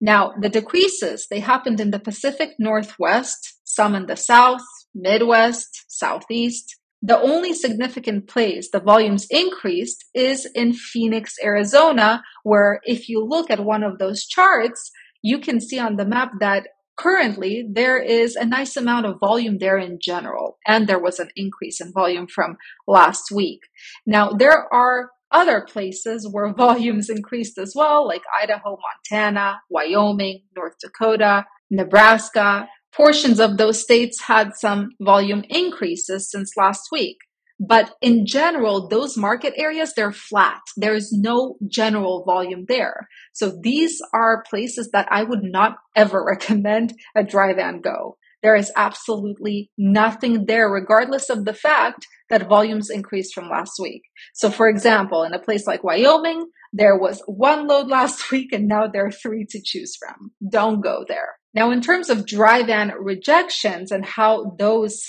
Now, 0.00 0.32
the 0.40 0.48
decreases, 0.48 1.28
they 1.30 1.38
happened 1.38 1.78
in 1.78 1.92
the 1.92 2.00
Pacific 2.00 2.54
Northwest, 2.58 3.60
some 3.72 3.94
in 3.94 4.06
the 4.06 4.16
South, 4.16 4.62
Midwest, 4.94 5.84
Southeast. 5.88 6.76
The 7.00 7.18
only 7.18 7.52
significant 7.52 8.28
place 8.28 8.70
the 8.70 8.80
volumes 8.80 9.26
increased 9.30 10.04
is 10.14 10.46
in 10.54 10.72
Phoenix, 10.72 11.34
Arizona, 11.42 12.22
where 12.44 12.80
if 12.84 13.08
you 13.08 13.24
look 13.24 13.50
at 13.50 13.64
one 13.64 13.82
of 13.82 13.98
those 13.98 14.24
charts, 14.24 14.90
you 15.22 15.38
can 15.38 15.60
see 15.60 15.78
on 15.78 15.96
the 15.96 16.04
map 16.04 16.32
that 16.40 16.68
currently 16.96 17.66
there 17.68 18.00
is 18.00 18.36
a 18.36 18.44
nice 18.44 18.76
amount 18.76 19.06
of 19.06 19.18
volume 19.18 19.58
there 19.58 19.78
in 19.78 19.98
general, 20.00 20.58
and 20.66 20.86
there 20.86 21.00
was 21.00 21.18
an 21.18 21.30
increase 21.34 21.80
in 21.80 21.92
volume 21.92 22.26
from 22.26 22.56
last 22.86 23.32
week. 23.32 23.60
Now, 24.06 24.30
there 24.32 24.72
are 24.72 25.10
other 25.32 25.62
places 25.62 26.28
where 26.30 26.52
volumes 26.66 27.08
increased 27.08 27.58
as 27.58 27.72
well, 27.74 28.06
like 28.06 28.22
Idaho, 28.42 28.78
Montana, 28.78 29.62
Wyoming, 29.70 30.42
North 30.54 30.74
Dakota, 30.80 31.46
Nebraska. 31.70 32.68
Portions 32.94 33.40
of 33.40 33.56
those 33.56 33.80
states 33.80 34.22
had 34.22 34.54
some 34.54 34.90
volume 35.00 35.44
increases 35.48 36.30
since 36.30 36.56
last 36.56 36.88
week. 36.92 37.18
But 37.64 37.94
in 38.00 38.26
general, 38.26 38.88
those 38.88 39.16
market 39.16 39.54
areas, 39.56 39.92
they're 39.94 40.12
flat. 40.12 40.60
There 40.76 40.94
is 40.94 41.12
no 41.12 41.56
general 41.68 42.24
volume 42.24 42.64
there. 42.66 43.08
So 43.32 43.56
these 43.62 44.02
are 44.12 44.42
places 44.50 44.90
that 44.92 45.06
I 45.10 45.22
would 45.22 45.44
not 45.44 45.76
ever 45.94 46.24
recommend 46.28 46.94
a 47.14 47.22
dry 47.22 47.54
van 47.54 47.80
go. 47.80 48.16
There 48.42 48.56
is 48.56 48.72
absolutely 48.74 49.70
nothing 49.78 50.46
there, 50.46 50.68
regardless 50.68 51.30
of 51.30 51.44
the 51.44 51.54
fact 51.54 52.08
that 52.28 52.48
volumes 52.48 52.90
increased 52.90 53.32
from 53.32 53.48
last 53.48 53.78
week. 53.80 54.02
So, 54.34 54.50
for 54.50 54.68
example, 54.68 55.22
in 55.22 55.32
a 55.32 55.38
place 55.38 55.64
like 55.64 55.84
Wyoming, 55.84 56.48
there 56.72 56.98
was 56.98 57.22
one 57.26 57.68
load 57.68 57.86
last 57.98 58.32
week 58.32 58.52
and 58.52 58.66
now 58.66 58.88
there 58.88 59.06
are 59.06 59.12
three 59.12 59.46
to 59.50 59.60
choose 59.62 59.96
from. 59.96 60.32
Don't 60.50 60.80
go 60.80 61.04
there. 61.06 61.36
Now, 61.54 61.70
in 61.70 61.80
terms 61.80 62.08
of 62.08 62.26
dry 62.26 62.62
van 62.62 62.92
rejections 62.98 63.90
and 63.90 64.04
how 64.04 64.56
those 64.58 65.04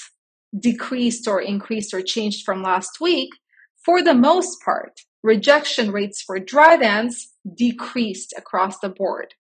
decreased 0.58 1.28
or 1.28 1.42
increased 1.42 1.94
or 1.94 2.02
changed 2.02 2.46
from 2.46 2.62
last 2.62 3.00
week, 3.00 3.30
for 3.86 4.02
the 4.02 4.14
most 4.14 4.62
part, 4.64 5.02
rejection 5.24 5.92
rates 5.92 6.22
for 6.22 6.40
dry 6.40 6.78
vans 6.78 7.32
decreased 7.58 8.34
across 8.38 8.80
the 8.80 8.90
board. 8.90 9.34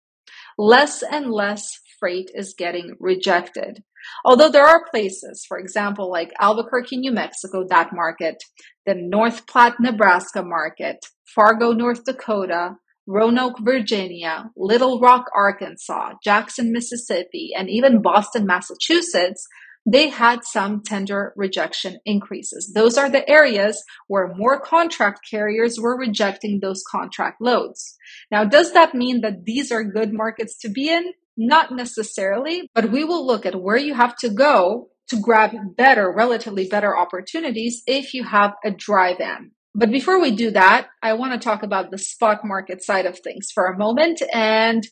Less 0.57 1.03
and 1.03 1.31
less 1.31 1.79
freight 1.99 2.29
is 2.33 2.53
getting 2.57 2.95
rejected. 2.99 3.83
Although 4.25 4.49
there 4.49 4.65
are 4.65 4.89
places, 4.89 5.45
for 5.47 5.59
example, 5.59 6.09
like 6.09 6.33
Albuquerque, 6.39 6.97
New 6.97 7.11
Mexico, 7.11 7.65
that 7.69 7.93
market, 7.93 8.43
the 8.85 8.95
North 8.95 9.45
Platte, 9.47 9.79
Nebraska 9.79 10.43
market, 10.43 11.05
Fargo, 11.25 11.71
North 11.71 12.03
Dakota, 12.03 12.77
Roanoke, 13.07 13.59
Virginia, 13.61 14.51
Little 14.55 14.99
Rock, 14.99 15.25
Arkansas, 15.35 16.13
Jackson, 16.23 16.71
Mississippi, 16.71 17.51
and 17.57 17.69
even 17.69 18.01
Boston, 18.01 18.45
Massachusetts, 18.45 19.47
they 19.85 20.09
had 20.09 20.43
some 20.43 20.83
tender 20.83 21.33
rejection 21.35 21.97
increases. 22.05 22.71
Those 22.73 22.97
are 22.97 23.09
the 23.09 23.27
areas 23.27 23.83
where 24.07 24.33
more 24.35 24.59
contract 24.59 25.21
carriers 25.29 25.79
were 25.79 25.97
rejecting 25.97 26.59
those 26.59 26.83
contract 26.89 27.41
loads. 27.41 27.97
Now, 28.29 28.43
does 28.45 28.73
that 28.73 28.93
mean 28.93 29.21
that 29.21 29.45
these 29.45 29.71
are 29.71 29.83
good 29.83 30.13
markets 30.13 30.57
to 30.59 30.69
be 30.69 30.89
in? 30.89 31.13
Not 31.35 31.71
necessarily, 31.71 32.69
but 32.75 32.91
we 32.91 33.03
will 33.03 33.25
look 33.25 33.45
at 33.45 33.61
where 33.61 33.77
you 33.77 33.95
have 33.95 34.15
to 34.17 34.29
go 34.29 34.89
to 35.07 35.19
grab 35.19 35.51
better, 35.75 36.13
relatively 36.15 36.67
better 36.67 36.95
opportunities 36.95 37.81
if 37.87 38.13
you 38.13 38.23
have 38.23 38.53
a 38.63 38.71
dry 38.71 39.15
van. 39.17 39.51
But 39.73 39.91
before 39.91 40.19
we 40.19 40.31
do 40.31 40.51
that, 40.51 40.87
I 41.01 41.13
want 41.13 41.33
to 41.33 41.39
talk 41.39 41.63
about 41.63 41.91
the 41.91 41.97
spot 41.97 42.41
market 42.43 42.83
side 42.83 43.05
of 43.05 43.19
things 43.19 43.49
for 43.53 43.67
a 43.67 43.77
moment. 43.77 44.21
And 44.33 44.85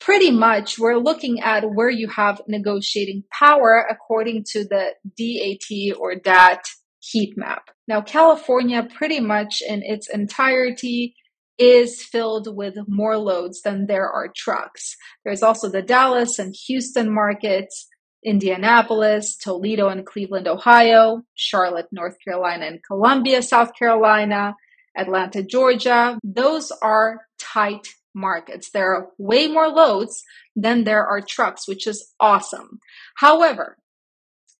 pretty 0.00 0.30
much 0.30 0.78
we're 0.78 0.96
looking 0.96 1.40
at 1.40 1.64
where 1.64 1.90
you 1.90 2.08
have 2.08 2.40
negotiating 2.48 3.24
power 3.30 3.86
according 3.90 4.44
to 4.52 4.64
the 4.64 4.94
DAT 5.16 5.96
or 5.98 6.14
DAT 6.14 6.64
heat 7.00 7.34
map. 7.36 7.70
Now, 7.88 8.00
California 8.00 8.86
pretty 8.94 9.20
much 9.20 9.62
in 9.66 9.82
its 9.82 10.08
entirety 10.08 11.14
is 11.58 12.02
filled 12.02 12.54
with 12.54 12.74
more 12.86 13.16
loads 13.16 13.62
than 13.62 13.86
there 13.86 14.08
are 14.08 14.30
trucks. 14.34 14.96
There's 15.24 15.42
also 15.42 15.70
the 15.70 15.82
Dallas 15.82 16.38
and 16.38 16.54
Houston 16.66 17.12
markets, 17.12 17.86
Indianapolis, 18.26 19.36
Toledo 19.36 19.88
and 19.88 20.04
Cleveland, 20.04 20.48
Ohio, 20.48 21.22
Charlotte, 21.34 21.86
North 21.92 22.16
Carolina, 22.22 22.66
and 22.66 22.82
Columbia, 22.82 23.40
South 23.40 23.70
Carolina, 23.78 24.56
Atlanta, 24.96 25.44
Georgia. 25.44 26.18
Those 26.24 26.72
are 26.82 27.20
tight 27.38 27.86
markets. 28.14 28.70
There 28.70 28.92
are 28.92 29.08
way 29.16 29.46
more 29.46 29.68
loads 29.68 30.22
than 30.56 30.82
there 30.82 31.06
are 31.06 31.20
trucks, 31.20 31.68
which 31.68 31.86
is 31.86 32.12
awesome. 32.18 32.80
However, 33.18 33.78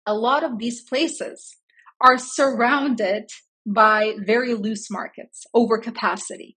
a 0.06 0.14
lot 0.14 0.44
of 0.44 0.58
these 0.58 0.82
places 0.82 1.56
are 2.00 2.18
surrounded 2.18 3.24
by 3.66 4.14
very 4.24 4.54
loose 4.54 4.88
markets, 4.90 5.44
overcapacity. 5.56 6.54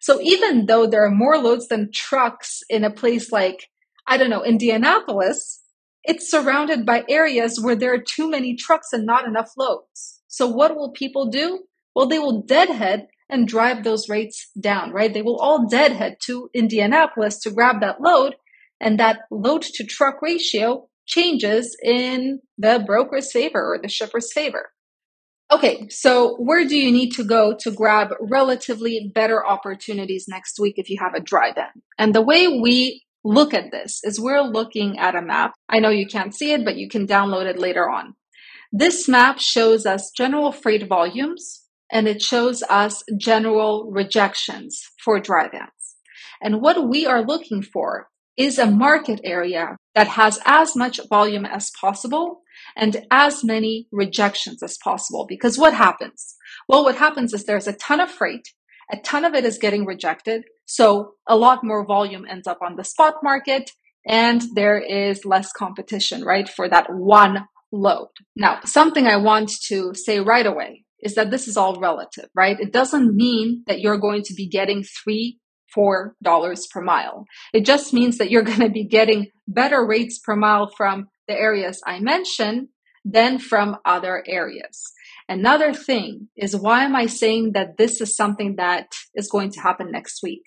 So 0.00 0.20
even 0.20 0.66
though 0.66 0.86
there 0.86 1.04
are 1.04 1.10
more 1.10 1.38
loads 1.38 1.66
than 1.66 1.90
trucks 1.92 2.60
in 2.70 2.84
a 2.84 2.90
place 2.90 3.32
like, 3.32 3.68
I 4.06 4.16
don't 4.16 4.30
know, 4.30 4.44
Indianapolis, 4.44 5.61
it's 6.04 6.30
surrounded 6.30 6.84
by 6.84 7.04
areas 7.08 7.60
where 7.60 7.76
there 7.76 7.94
are 7.94 8.02
too 8.02 8.28
many 8.28 8.56
trucks 8.56 8.92
and 8.92 9.06
not 9.06 9.26
enough 9.26 9.52
loads. 9.56 10.20
So 10.28 10.46
what 10.46 10.76
will 10.76 10.90
people 10.90 11.26
do? 11.26 11.64
Well, 11.94 12.06
they 12.06 12.18
will 12.18 12.42
deadhead 12.42 13.08
and 13.28 13.46
drive 13.48 13.84
those 13.84 14.08
rates 14.08 14.50
down, 14.60 14.92
right? 14.92 15.12
They 15.12 15.22
will 15.22 15.38
all 15.38 15.66
deadhead 15.66 16.16
to 16.24 16.50
Indianapolis 16.54 17.38
to 17.40 17.50
grab 17.50 17.80
that 17.80 18.00
load 18.00 18.36
and 18.80 18.98
that 18.98 19.20
load 19.30 19.62
to 19.62 19.84
truck 19.84 20.20
ratio 20.22 20.88
changes 21.06 21.76
in 21.82 22.40
the 22.58 22.82
broker's 22.86 23.32
favor 23.32 23.74
or 23.74 23.78
the 23.78 23.88
shipper's 23.88 24.32
favor. 24.32 24.70
Okay, 25.50 25.86
so 25.90 26.36
where 26.36 26.66
do 26.66 26.76
you 26.76 26.90
need 26.90 27.10
to 27.10 27.24
go 27.24 27.54
to 27.60 27.70
grab 27.70 28.08
relatively 28.20 29.10
better 29.14 29.46
opportunities 29.46 30.26
next 30.26 30.58
week 30.58 30.74
if 30.78 30.88
you 30.88 30.96
have 30.98 31.14
a 31.14 31.20
dry 31.20 31.52
van? 31.52 31.82
And 31.98 32.14
the 32.14 32.22
way 32.22 32.48
we 32.48 33.02
look 33.24 33.54
at 33.54 33.70
this 33.70 34.00
is 34.02 34.20
we're 34.20 34.42
looking 34.42 34.98
at 34.98 35.14
a 35.14 35.22
map. 35.22 35.54
I 35.68 35.78
know 35.78 35.90
you 35.90 36.06
can't 36.06 36.34
see 36.34 36.52
it, 36.52 36.64
but 36.64 36.76
you 36.76 36.88
can 36.88 37.06
download 37.06 37.46
it 37.46 37.58
later 37.58 37.88
on. 37.88 38.14
This 38.72 39.08
map 39.08 39.38
shows 39.38 39.84
us 39.84 40.10
general 40.16 40.50
freight 40.50 40.88
volumes 40.88 41.62
and 41.90 42.08
it 42.08 42.22
shows 42.22 42.62
us 42.64 43.02
general 43.18 43.90
rejections 43.90 44.82
for 45.04 45.20
dry 45.20 45.48
vans. 45.48 45.96
And 46.40 46.60
what 46.60 46.88
we 46.88 47.06
are 47.06 47.22
looking 47.24 47.62
for 47.62 48.08
is 48.36 48.58
a 48.58 48.66
market 48.66 49.20
area 49.24 49.76
that 49.94 50.08
has 50.08 50.40
as 50.46 50.74
much 50.74 50.98
volume 51.08 51.44
as 51.44 51.70
possible 51.78 52.40
and 52.76 53.04
as 53.10 53.44
many 53.44 53.88
rejections 53.92 54.62
as 54.62 54.78
possible. 54.82 55.26
Because 55.28 55.58
what 55.58 55.74
happens? 55.74 56.34
Well, 56.68 56.84
what 56.84 56.96
happens 56.96 57.34
is 57.34 57.44
there's 57.44 57.68
a 57.68 57.74
ton 57.74 58.00
of 58.00 58.10
freight, 58.10 58.48
a 58.90 58.96
ton 58.98 59.24
of 59.24 59.34
it 59.34 59.44
is 59.44 59.58
getting 59.58 59.84
rejected. 59.84 60.44
So 60.66 61.14
a 61.26 61.36
lot 61.36 61.64
more 61.64 61.84
volume 61.86 62.26
ends 62.28 62.46
up 62.46 62.58
on 62.64 62.76
the 62.76 62.84
spot 62.84 63.16
market 63.22 63.70
and 64.06 64.42
there 64.54 64.78
is 64.78 65.24
less 65.24 65.52
competition, 65.52 66.24
right, 66.24 66.48
for 66.48 66.68
that 66.68 66.86
one 66.90 67.46
load. 67.70 68.08
Now, 68.36 68.60
something 68.64 69.06
I 69.06 69.16
want 69.16 69.50
to 69.68 69.92
say 69.94 70.20
right 70.20 70.46
away 70.46 70.84
is 71.02 71.14
that 71.14 71.30
this 71.30 71.48
is 71.48 71.56
all 71.56 71.80
relative, 71.80 72.28
right? 72.34 72.58
It 72.58 72.72
doesn't 72.72 73.14
mean 73.14 73.64
that 73.66 73.80
you're 73.80 73.98
going 73.98 74.22
to 74.24 74.34
be 74.34 74.48
getting 74.48 74.84
three, 74.84 75.38
four 75.74 76.14
dollars 76.22 76.66
per 76.72 76.80
mile. 76.80 77.24
It 77.52 77.64
just 77.64 77.92
means 77.92 78.18
that 78.18 78.30
you're 78.30 78.42
going 78.52 78.60
to 78.60 78.70
be 78.70 78.84
getting 78.84 79.28
better 79.48 79.84
rates 79.84 80.18
per 80.18 80.36
mile 80.36 80.70
from 80.76 81.08
the 81.28 81.34
areas 81.34 81.80
I 81.86 82.00
mentioned 82.00 82.68
than 83.04 83.38
from 83.38 83.76
other 83.84 84.22
areas. 84.26 84.92
Another 85.28 85.72
thing 85.72 86.28
is 86.36 86.56
why 86.56 86.84
am 86.84 86.94
I 86.94 87.06
saying 87.06 87.52
that 87.52 87.78
this 87.78 88.00
is 88.00 88.14
something 88.14 88.56
that 88.56 88.92
is 89.14 89.30
going 89.30 89.50
to 89.52 89.60
happen 89.60 89.90
next 89.90 90.22
week? 90.22 90.42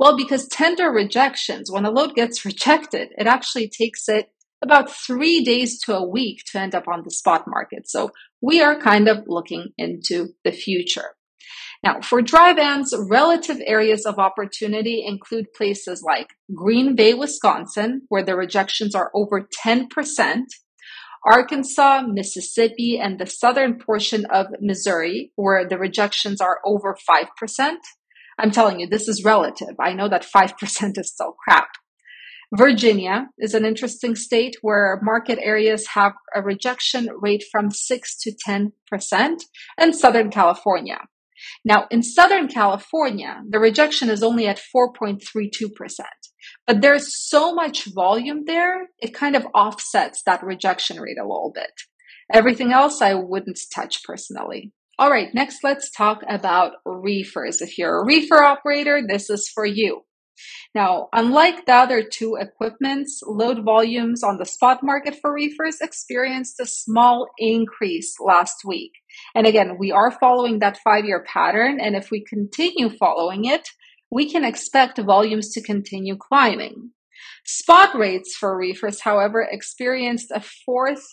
Well, 0.00 0.16
because 0.16 0.48
tender 0.48 0.90
rejections, 0.90 1.70
when 1.70 1.84
a 1.84 1.90
load 1.90 2.14
gets 2.14 2.44
rejected, 2.46 3.10
it 3.18 3.26
actually 3.26 3.68
takes 3.68 4.08
it 4.08 4.30
about 4.62 4.90
three 4.90 5.44
days 5.44 5.78
to 5.80 5.94
a 5.94 6.06
week 6.06 6.42
to 6.52 6.58
end 6.58 6.74
up 6.74 6.88
on 6.88 7.02
the 7.04 7.10
spot 7.10 7.44
market. 7.46 7.88
So 7.88 8.10
we 8.40 8.62
are 8.62 8.80
kind 8.80 9.08
of 9.08 9.24
looking 9.26 9.68
into 9.76 10.30
the 10.42 10.52
future. 10.52 11.16
Now, 11.82 12.00
for 12.00 12.22
dry 12.22 12.52
vans, 12.54 12.94
relative 13.10 13.58
areas 13.64 14.06
of 14.06 14.18
opportunity 14.18 15.04
include 15.06 15.52
places 15.54 16.02
like 16.02 16.28
Green 16.54 16.94
Bay, 16.94 17.12
Wisconsin, 17.14 18.02
where 18.08 18.24
the 18.24 18.36
rejections 18.36 18.94
are 18.94 19.10
over 19.14 19.48
10%, 19.64 19.86
Arkansas, 21.26 22.02
Mississippi, 22.06 22.98
and 22.98 23.18
the 23.18 23.26
southern 23.26 23.78
portion 23.78 24.24
of 24.26 24.46
Missouri, 24.60 25.32
where 25.36 25.66
the 25.66 25.78
rejections 25.78 26.40
are 26.40 26.60
over 26.64 26.96
5%. 27.08 27.76
I'm 28.40 28.50
telling 28.50 28.80
you, 28.80 28.86
this 28.86 29.06
is 29.06 29.22
relative. 29.22 29.76
I 29.78 29.92
know 29.92 30.08
that 30.08 30.24
5% 30.24 30.98
is 30.98 31.10
still 31.12 31.34
crap. 31.44 31.68
Virginia 32.56 33.28
is 33.38 33.54
an 33.54 33.64
interesting 33.64 34.16
state 34.16 34.56
where 34.62 34.98
market 35.02 35.38
areas 35.40 35.88
have 35.94 36.14
a 36.34 36.42
rejection 36.42 37.08
rate 37.20 37.44
from 37.52 37.70
6 37.70 38.18
to 38.22 38.32
10%, 38.48 39.36
and 39.78 39.94
Southern 39.94 40.30
California. 40.30 40.98
Now, 41.64 41.86
in 41.90 42.02
Southern 42.02 42.48
California, 42.48 43.42
the 43.48 43.60
rejection 43.60 44.10
is 44.10 44.22
only 44.22 44.46
at 44.46 44.60
4.32%. 44.74 45.70
But 46.66 46.80
there's 46.80 47.14
so 47.28 47.54
much 47.54 47.84
volume 47.94 48.44
there, 48.46 48.88
it 48.98 49.14
kind 49.14 49.36
of 49.36 49.46
offsets 49.54 50.22
that 50.24 50.42
rejection 50.42 50.98
rate 50.98 51.18
a 51.20 51.26
little 51.26 51.52
bit. 51.54 51.72
Everything 52.32 52.72
else 52.72 53.02
I 53.02 53.14
wouldn't 53.14 53.58
touch 53.74 54.02
personally. 54.02 54.72
All 55.00 55.10
right, 55.10 55.32
next 55.32 55.64
let's 55.64 55.90
talk 55.90 56.20
about 56.28 56.72
reefers. 56.84 57.62
If 57.62 57.78
you're 57.78 58.02
a 58.02 58.04
reefer 58.04 58.42
operator, 58.42 59.00
this 59.00 59.30
is 59.30 59.48
for 59.48 59.64
you. 59.64 60.02
Now, 60.74 61.08
unlike 61.14 61.64
the 61.64 61.72
other 61.72 62.02
two 62.02 62.36
equipments, 62.38 63.22
load 63.26 63.64
volumes 63.64 64.22
on 64.22 64.36
the 64.36 64.44
spot 64.44 64.80
market 64.82 65.16
for 65.18 65.32
reefers 65.32 65.80
experienced 65.80 66.60
a 66.60 66.66
small 66.66 67.28
increase 67.38 68.16
last 68.20 68.56
week. 68.66 68.92
And 69.34 69.46
again, 69.46 69.78
we 69.78 69.90
are 69.90 70.10
following 70.10 70.58
that 70.58 70.76
five 70.84 71.06
year 71.06 71.24
pattern. 71.26 71.80
And 71.80 71.96
if 71.96 72.10
we 72.10 72.22
continue 72.22 72.90
following 72.90 73.46
it, 73.46 73.70
we 74.10 74.30
can 74.30 74.44
expect 74.44 74.98
volumes 74.98 75.48
to 75.52 75.62
continue 75.62 76.18
climbing. 76.18 76.90
Spot 77.46 77.94
rates 77.94 78.36
for 78.36 78.54
reefers, 78.54 79.00
however, 79.00 79.48
experienced 79.50 80.30
a 80.30 80.42
fourth 80.42 81.06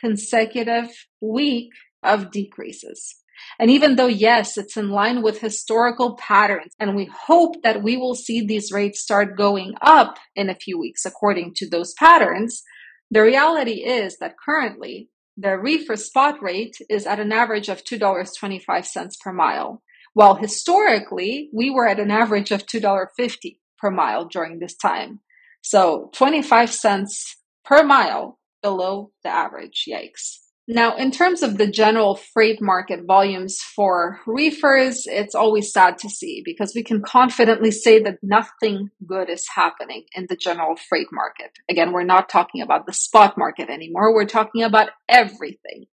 consecutive 0.00 0.90
week 1.20 1.70
of 2.04 2.30
decreases. 2.30 3.16
And 3.58 3.70
even 3.70 3.96
though, 3.96 4.06
yes, 4.06 4.56
it's 4.56 4.76
in 4.76 4.90
line 4.90 5.22
with 5.22 5.40
historical 5.40 6.16
patterns, 6.16 6.72
and 6.78 6.94
we 6.94 7.06
hope 7.06 7.62
that 7.62 7.82
we 7.82 7.96
will 7.96 8.14
see 8.14 8.40
these 8.40 8.72
rates 8.72 9.00
start 9.00 9.36
going 9.36 9.74
up 9.80 10.18
in 10.34 10.50
a 10.50 10.54
few 10.54 10.78
weeks 10.78 11.04
according 11.04 11.54
to 11.56 11.68
those 11.68 11.94
patterns, 11.94 12.62
the 13.10 13.22
reality 13.22 13.84
is 13.84 14.16
that 14.18 14.36
currently 14.42 15.08
the 15.36 15.58
reefer 15.58 15.96
spot 15.96 16.42
rate 16.42 16.76
is 16.88 17.06
at 17.06 17.20
an 17.20 17.32
average 17.32 17.68
of 17.68 17.84
$2.25 17.84 19.20
per 19.20 19.32
mile, 19.32 19.82
while 20.14 20.34
historically 20.34 21.48
we 21.52 21.70
were 21.70 21.88
at 21.88 22.00
an 22.00 22.10
average 22.10 22.50
of 22.50 22.66
$2.50 22.66 23.56
per 23.78 23.90
mile 23.90 24.26
during 24.26 24.58
this 24.58 24.76
time. 24.76 25.20
So 25.62 26.10
25 26.14 26.72
cents 26.72 27.36
per 27.64 27.82
mile 27.82 28.38
below 28.62 29.12
the 29.22 29.30
average. 29.30 29.84
Yikes. 29.88 30.41
Now, 30.68 30.96
in 30.96 31.10
terms 31.10 31.42
of 31.42 31.58
the 31.58 31.66
general 31.66 32.14
freight 32.14 32.62
market 32.62 33.00
volumes 33.04 33.58
for 33.60 34.20
reefers, 34.26 35.06
it's 35.06 35.34
always 35.34 35.72
sad 35.72 35.98
to 35.98 36.08
see 36.08 36.40
because 36.44 36.72
we 36.72 36.84
can 36.84 37.02
confidently 37.02 37.72
say 37.72 38.00
that 38.02 38.18
nothing 38.22 38.90
good 39.04 39.28
is 39.28 39.44
happening 39.56 40.04
in 40.14 40.26
the 40.28 40.36
general 40.36 40.76
freight 40.76 41.08
market. 41.10 41.50
Again, 41.68 41.92
we're 41.92 42.04
not 42.04 42.28
talking 42.28 42.62
about 42.62 42.86
the 42.86 42.92
spot 42.92 43.36
market 43.36 43.70
anymore. 43.70 44.14
We're 44.14 44.24
talking 44.24 44.62
about 44.62 44.90
everything. 45.08 45.86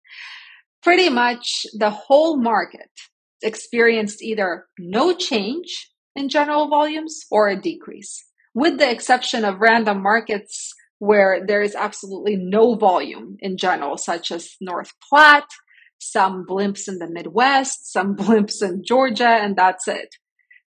Pretty 0.83 1.07
much 1.07 1.65
the 1.73 1.89
whole 1.89 2.37
market 2.37 2.89
experienced 3.41 4.21
either 4.21 4.65
no 4.77 5.13
change 5.13 5.89
in 6.13 6.27
general 6.27 6.67
volumes 6.67 7.21
or 7.31 7.47
a 7.47 7.61
decrease, 7.61 8.25
with 8.53 8.79
the 8.79 8.91
exception 8.91 9.45
of 9.45 9.61
random 9.61 10.03
markets 10.03 10.73
where 10.99 11.45
there 11.45 11.61
is 11.61 11.75
absolutely 11.75 12.35
no 12.35 12.75
volume 12.75 13.37
in 13.39 13.57
general, 13.57 13.97
such 13.97 14.31
as 14.31 14.55
North 14.59 14.91
Platte, 15.07 15.49
some 15.99 16.45
blimps 16.47 16.87
in 16.87 16.99
the 16.99 17.09
Midwest, 17.09 17.91
some 17.91 18.15
blimps 18.15 18.61
in 18.61 18.83
Georgia, 18.83 19.29
and 19.29 19.55
that's 19.55 19.87
it. 19.87 20.15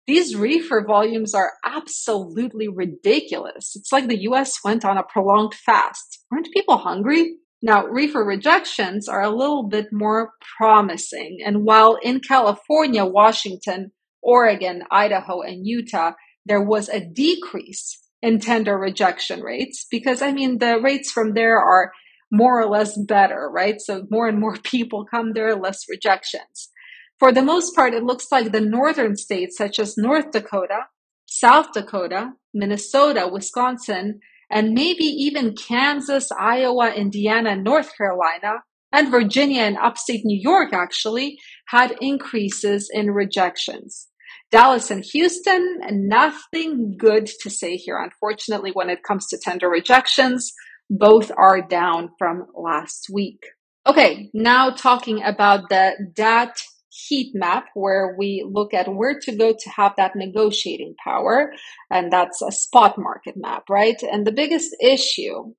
These 0.06 0.34
reefer 0.34 0.84
volumes 0.84 1.34
are 1.34 1.52
absolutely 1.64 2.68
ridiculous. 2.68 3.76
It's 3.76 3.92
like 3.92 4.08
the 4.08 4.22
US 4.22 4.58
went 4.64 4.84
on 4.84 4.98
a 4.98 5.04
prolonged 5.04 5.54
fast. 5.54 6.24
Aren't 6.32 6.52
people 6.52 6.78
hungry? 6.78 7.36
Now, 7.62 7.84
reefer 7.86 8.24
rejections 8.24 9.06
are 9.06 9.22
a 9.22 9.30
little 9.30 9.68
bit 9.68 9.88
more 9.92 10.32
promising. 10.56 11.38
And 11.44 11.64
while 11.64 11.98
in 12.02 12.20
California, 12.20 13.04
Washington, 13.04 13.92
Oregon, 14.22 14.82
Idaho, 14.90 15.42
and 15.42 15.66
Utah, 15.66 16.12
there 16.46 16.62
was 16.62 16.88
a 16.88 17.00
decrease 17.00 17.98
in 18.22 18.38
tender 18.38 18.76
rejection 18.76 19.40
rates 19.40 19.86
because 19.90 20.22
I 20.22 20.32
mean, 20.32 20.58
the 20.58 20.80
rates 20.80 21.10
from 21.10 21.34
there 21.34 21.58
are 21.58 21.92
more 22.30 22.60
or 22.60 22.68
less 22.68 22.96
better, 22.96 23.50
right? 23.52 23.80
So 23.80 24.06
more 24.10 24.28
and 24.28 24.38
more 24.38 24.56
people 24.62 25.04
come 25.04 25.32
there, 25.32 25.54
less 25.56 25.88
rejections. 25.88 26.70
For 27.18 27.32
the 27.32 27.42
most 27.42 27.74
part, 27.74 27.92
it 27.92 28.04
looks 28.04 28.32
like 28.32 28.50
the 28.50 28.60
northern 28.60 29.16
states 29.16 29.56
such 29.56 29.78
as 29.78 29.98
North 29.98 30.30
Dakota, 30.30 30.86
South 31.26 31.72
Dakota, 31.72 32.32
Minnesota, 32.54 33.28
Wisconsin, 33.30 34.20
and 34.50 34.72
maybe 34.72 35.04
even 35.04 35.54
Kansas, 35.54 36.28
Iowa, 36.32 36.92
Indiana, 36.92 37.54
North 37.54 37.96
Carolina, 37.96 38.62
and 38.92 39.10
Virginia 39.10 39.62
and 39.62 39.76
upstate 39.76 40.24
New 40.24 40.40
York 40.40 40.72
actually 40.72 41.38
had 41.68 41.96
increases 42.00 42.90
in 42.92 43.12
rejections. 43.12 44.08
Dallas 44.50 44.90
and 44.90 45.04
Houston, 45.12 45.80
nothing 46.08 46.96
good 46.98 47.26
to 47.42 47.50
say 47.50 47.76
here. 47.76 47.98
Unfortunately, 47.98 48.70
when 48.72 48.90
it 48.90 49.02
comes 49.02 49.28
to 49.28 49.38
tender 49.38 49.68
rejections, 49.68 50.52
both 50.88 51.30
are 51.36 51.62
down 51.62 52.10
from 52.18 52.46
last 52.54 53.08
week. 53.12 53.44
Okay, 53.86 54.28
now 54.34 54.70
talking 54.70 55.22
about 55.22 55.68
the 55.68 55.92
DAT 56.14 56.56
heat 56.90 57.32
map 57.34 57.66
where 57.74 58.14
we 58.18 58.44
look 58.48 58.74
at 58.74 58.92
where 58.92 59.18
to 59.20 59.36
go 59.36 59.52
to 59.52 59.70
have 59.70 59.92
that 59.96 60.16
negotiating 60.16 60.94
power. 61.02 61.52
And 61.90 62.12
that's 62.12 62.42
a 62.42 62.50
spot 62.50 62.96
market 62.98 63.34
map, 63.36 63.64
right? 63.70 64.00
And 64.02 64.26
the 64.26 64.32
biggest 64.32 64.74
issue 64.82 65.54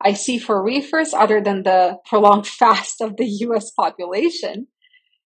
I 0.00 0.12
see 0.12 0.38
for 0.38 0.62
reefers, 0.62 1.14
other 1.14 1.40
than 1.40 1.62
the 1.62 1.98
prolonged 2.04 2.46
fast 2.60 3.00
of 3.00 3.16
the 3.16 3.26
US 3.26 3.70
population, 3.70 4.68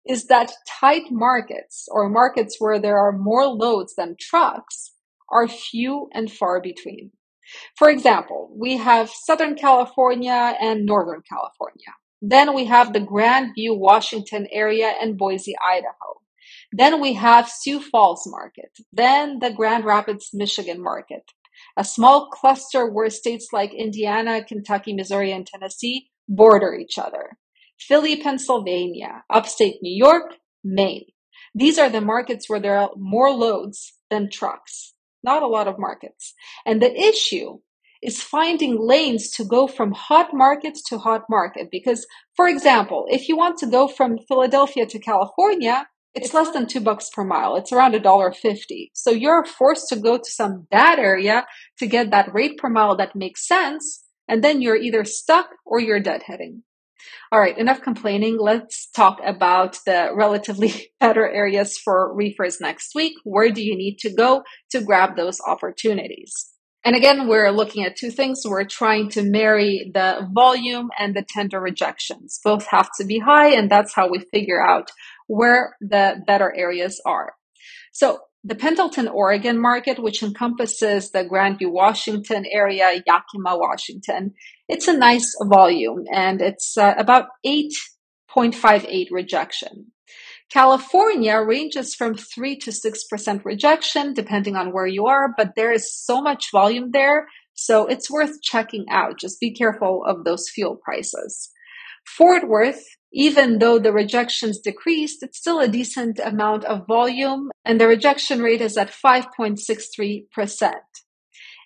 is 0.08 0.26
that 0.28 0.52
tight 0.68 1.12
markets 1.12 1.88
or 1.92 2.10
markets 2.10 2.58
where 2.60 2.80
there 2.80 2.98
are 2.98 3.12
more 3.12 3.46
loads 3.46 3.96
than 3.96 4.16
trucks 4.20 4.94
are 5.32 5.48
few 5.48 6.10
and 6.14 6.32
far 6.32 6.62
between. 6.62 7.12
For 7.78 7.90
example, 7.90 8.52
we 8.56 8.78
have 8.78 9.10
Southern 9.10 9.56
California 9.56 10.56
and 10.60 10.86
Northern 10.86 11.22
California. 11.30 11.94
Then 12.22 12.54
we 12.54 12.66
have 12.66 12.94
the 12.94 13.00
Grandview, 13.00 13.78
Washington 13.78 14.48
area 14.52 14.94
and 15.02 15.18
Boise, 15.18 15.56
Idaho. 15.66 16.22
Then 16.72 17.00
we 17.00 17.14
have 17.14 17.50
Sioux 17.50 17.80
Falls 17.80 18.24
market. 18.26 18.72
Then 18.92 19.40
the 19.40 19.52
Grand 19.52 19.86
Rapids, 19.86 20.32
Michigan 20.34 20.82
market. 20.82 21.32
A 21.78 21.84
small 21.84 22.30
cluster 22.30 22.90
where 22.90 23.10
states 23.10 23.50
like 23.54 23.74
Indiana, 23.74 24.44
Kentucky, 24.44 24.94
Missouri, 24.94 25.32
and 25.32 25.46
Tennessee 25.46 26.10
border 26.28 26.74
each 26.74 26.98
other. 26.98 27.38
Philly, 27.80 28.22
Pennsylvania, 28.22 29.24
upstate 29.30 29.78
New 29.82 29.96
York, 29.96 30.34
Maine. 30.64 31.06
These 31.56 31.78
are 31.78 31.90
the 31.90 32.02
markets 32.02 32.50
where 32.50 32.60
there 32.60 32.78
are 32.78 32.92
more 32.98 33.32
loads 33.32 33.94
than 34.10 34.30
trucks. 34.30 34.94
Not 35.24 35.44
a 35.44 35.48
lot 35.48 35.68
of 35.68 35.80
markets. 35.80 36.34
And 36.66 36.82
the 36.82 36.94
issue 36.94 37.60
is 38.02 38.22
finding 38.22 38.78
lanes 38.80 39.32
to 39.32 39.44
go 39.44 39.68
from 39.68 39.92
hot 39.92 40.30
markets 40.34 40.84
to 40.90 41.00
hot 41.00 41.24
market. 41.30 41.70
Because, 41.72 42.06
for 42.36 42.48
example, 42.48 43.06
if 43.10 43.28
you 43.28 43.36
want 43.36 43.58
to 43.60 43.68
go 43.68 43.88
from 43.88 44.20
Philadelphia 44.28 44.86
to 44.86 45.00
California, 45.00 45.88
it's 46.14 46.34
less 46.34 46.52
than 46.52 46.68
two 46.68 46.80
bucks 46.80 47.10
per 47.14 47.24
mile. 47.24 47.56
It's 47.56 47.72
around 47.72 47.96
a 47.96 48.00
dollar 48.00 48.32
fifty. 48.32 48.92
So 48.94 49.12
you're 49.12 49.46
forced 49.46 49.90
to 49.90 49.96
go 49.96 50.18
to 50.18 50.32
some 50.32 50.68
bad 50.70 51.00
area 51.00 51.46
to 51.80 51.88
get 51.88 52.12
that 52.12 52.34
rate 52.34 52.58
per 52.58 52.70
mile 52.70 52.96
that 52.98 53.16
makes 53.16 53.48
sense. 53.48 54.04
And 54.28 54.44
then 54.44 54.62
you're 54.62 54.76
either 54.76 55.04
stuck 55.04 55.50
or 55.66 55.80
you're 55.80 56.02
deadheading. 56.02 56.62
All 57.32 57.40
right, 57.40 57.58
enough 57.58 57.82
complaining. 57.82 58.38
Let's 58.40 58.90
talk 58.96 59.20
about 59.26 59.80
the 59.86 60.10
relatively 60.14 60.92
better 61.00 61.30
areas 61.30 61.78
for 61.78 62.14
reefers 62.16 62.60
next 62.62 62.96
week. 62.96 63.14
Where 63.24 63.52
do 63.52 63.64
you 63.64 63.76
need 63.76 63.98
to 64.00 64.14
go 64.14 64.44
to 64.72 64.82
grab 64.82 65.16
those 65.16 65.40
opportunities? 65.46 66.54
And 66.86 66.96
again, 66.96 67.28
we're 67.28 67.52
looking 67.52 67.84
at 67.84 67.98
two 67.98 68.12
things. 68.12 68.44
We're 68.46 68.64
trying 68.64 69.10
to 69.10 69.22
marry 69.22 69.92
the 69.94 70.26
volume 70.32 70.90
and 70.98 71.14
the 71.14 71.26
tender 71.28 71.60
rejections. 71.60 72.40
Both 72.44 72.68
have 72.68 72.90
to 73.00 73.06
be 73.06 73.20
high, 73.20 73.50
and 73.50 73.70
that's 73.70 73.94
how 73.94 74.10
we 74.10 74.20
figure 74.32 74.66
out 74.66 74.90
where 75.28 75.76
the 75.82 76.16
better 76.26 76.54
areas 76.56 77.02
are. 77.06 77.34
So 77.92 78.20
the 78.48 78.56
Pendleton, 78.56 79.10
Oregon 79.10 79.60
market, 79.60 80.02
which 80.02 80.24
encompasses 80.24 81.12
the 81.12 81.26
Grandview, 81.26 81.70
Washington 81.70 82.46
area, 82.50 83.04
Yakima, 83.06 83.58
Washington, 83.58 84.34
it's 84.70 84.88
a 84.88 84.98
nice 84.98 85.36
volume 85.44 86.06
and 86.10 86.42
it's 86.42 86.78
uh, 86.78 86.94
about 86.98 87.26
8.58 87.46 89.08
rejection. 89.12 89.92
California 90.50 91.42
ranges 91.42 91.94
from 91.94 92.16
3 92.16 92.58
to 92.60 92.72
6% 92.72 93.44
rejection, 93.44 94.14
depending 94.14 94.56
on 94.56 94.72
where 94.72 94.88
you 94.88 95.08
are, 95.08 95.34
but 95.36 95.52
there 95.58 95.74
is 95.74 95.94
so 95.94 96.22
much 96.22 96.46
volume 96.54 96.92
there. 96.94 97.28
So 97.54 97.86
it's 97.86 98.10
worth 98.10 98.42
checking 98.42 98.86
out. 98.90 99.20
Just 99.20 99.42
be 99.42 99.54
careful 99.54 100.06
of 100.08 100.24
those 100.24 100.48
fuel 100.56 100.80
prices. 100.82 101.52
Fort 102.06 102.48
Worth, 102.48 102.86
even 103.12 103.60
though 103.60 103.80
the 103.80 103.94
rejections 103.94 104.60
decreased, 104.60 105.24
it's 105.24 105.38
still 105.38 105.60
a 105.60 105.68
decent 105.68 106.20
amount 106.20 106.66
of 106.66 106.88
volume, 106.88 107.50
and 107.64 107.80
the 107.80 107.88
rejection 107.88 108.42
rate 108.42 108.62
is 108.62 108.78
at 108.78 108.92
5.63%. 108.92 110.74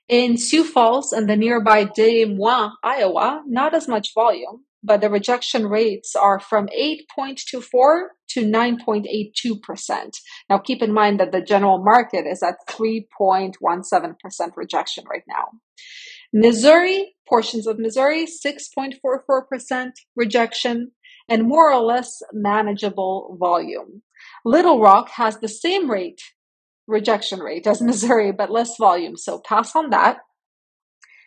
In 0.08 0.38
Sioux 0.38 0.64
Falls 0.64 1.14
and 1.14 1.30
the 1.30 1.38
nearby 1.38 1.86
Des 1.86 2.26
Moines, 2.26 2.74
Iowa, 2.84 3.44
not 3.48 3.74
as 3.74 3.88
much 3.88 4.14
volume, 4.14 4.66
but 4.84 5.02
the 5.02 5.10
rejection 5.10 5.68
rates 5.68 6.16
are 6.16 6.40
from 6.40 6.68
8.24 6.68 8.08
to 8.30 8.44
9.82%. 8.44 10.12
Now, 10.50 10.58
keep 10.58 10.82
in 10.82 10.94
mind 10.94 11.20
that 11.20 11.32
the 11.32 11.42
general 11.42 11.84
market 11.84 12.26
is 12.26 12.42
at 12.44 12.56
3.17% 12.70 13.54
rejection 14.56 15.04
right 15.10 15.24
now. 15.28 15.50
Missouri, 16.34 17.14
portions 17.28 17.68
of 17.68 17.78
Missouri, 17.78 18.26
6.44% 18.26 19.92
rejection 20.16 20.92
and 21.32 21.48
more 21.48 21.72
or 21.72 21.82
less 21.82 22.22
manageable 22.34 23.38
volume. 23.40 24.02
Little 24.44 24.82
Rock 24.82 25.12
has 25.12 25.38
the 25.38 25.48
same 25.48 25.90
rate, 25.90 26.22
rejection 26.88 27.40
rate 27.40 27.66
as 27.66 27.82
Missouri, 27.90 28.34
but 28.34 28.52
less 28.52 28.76
volume. 28.78 29.16
So 29.16 29.40
pass 29.40 29.74
on 29.74 29.92
that. 29.92 30.18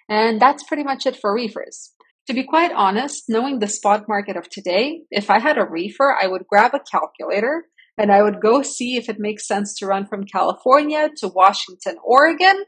And 0.07 0.40
that's 0.40 0.62
pretty 0.62 0.85
much 0.85 1.07
it 1.07 1.17
for 1.17 1.35
reefers. 1.35 1.93
To 2.27 2.35
be 2.35 2.45
quite 2.45 2.73
honest, 2.73 3.25
knowing 3.29 3.59
the 3.59 3.67
spot 3.67 4.05
market 4.07 4.37
of 4.37 4.51
today, 4.51 5.01
if 5.11 5.31
I 5.31 5.38
had 5.38 5.57
a 5.57 5.64
reefer, 5.64 6.14
I 6.21 6.27
would 6.27 6.47
grab 6.47 6.75
a 6.75 6.81
calculator 6.81 7.64
and 7.97 8.12
I 8.12 8.23
would 8.23 8.43
go 8.43 8.61
see 8.61 8.97
if 8.97 9.09
it 9.09 9.19
makes 9.19 9.49
sense 9.49 9.75
to 9.79 9.87
run 9.87 10.07
from 10.07 10.25
California 10.25 11.09
to 11.19 11.29
Washington, 11.29 11.97
Oregon, 12.05 12.64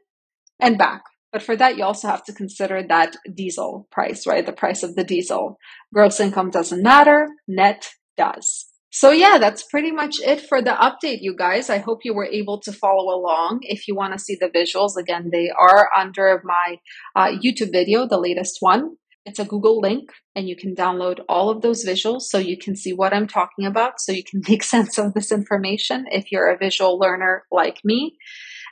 and 0.59 0.79
back. 0.79 1.03
But 1.37 1.43
for 1.43 1.55
that, 1.57 1.77
you 1.77 1.85
also 1.85 2.09
have 2.09 2.25
to 2.25 2.33
consider 2.33 2.83
that 2.89 3.15
diesel 3.35 3.87
price, 3.91 4.27
right? 4.27 4.47
The 4.47 4.55
price 4.55 4.83
of 4.83 4.97
the 4.97 5.05
diesel. 5.05 5.59
Gross 5.93 6.19
income 6.19 6.49
doesn't 6.49 6.83
matter, 6.83 7.29
net 7.47 7.91
does. 8.17 8.65
So 8.91 9.11
yeah, 9.11 9.37
that's 9.37 9.63
pretty 9.63 9.93
much 9.93 10.15
it 10.25 10.41
for 10.41 10.63
the 10.63 10.71
update, 10.71 11.19
you 11.21 11.37
guys. 11.37 11.69
I 11.69 11.77
hope 11.77 12.07
you 12.07 12.15
were 12.15 12.25
able 12.25 12.59
to 12.63 12.73
follow 12.73 13.15
along. 13.15 13.59
If 13.65 13.87
you 13.87 13.95
want 13.95 14.15
to 14.15 14.19
see 14.19 14.39
the 14.41 14.49
visuals, 14.49 14.97
again, 14.97 15.29
they 15.31 15.51
are 15.51 15.91
under 15.95 16.41
my 16.43 16.79
uh, 17.15 17.37
YouTube 17.37 17.71
video, 17.71 18.09
the 18.09 18.17
latest 18.17 18.57
one. 18.61 18.97
It's 19.27 19.39
a 19.39 19.45
Google 19.45 19.79
link 19.79 20.09
and 20.35 20.49
you 20.49 20.57
can 20.57 20.75
download 20.75 21.19
all 21.29 21.51
of 21.51 21.61
those 21.61 21.85
visuals 21.85 22.23
so 22.23 22.39
you 22.39 22.57
can 22.57 22.75
see 22.75 22.95
what 22.95 23.13
I'm 23.13 23.27
talking 23.27 23.67
about 23.67 24.01
so 24.01 24.11
you 24.11 24.25
can 24.25 24.41
make 24.49 24.63
sense 24.63 24.97
of 24.97 25.13
this 25.13 25.31
information 25.31 26.07
if 26.11 26.33
you're 26.33 26.49
a 26.49 26.57
visual 26.57 26.99
learner 26.99 27.45
like 27.53 27.81
me. 27.85 28.17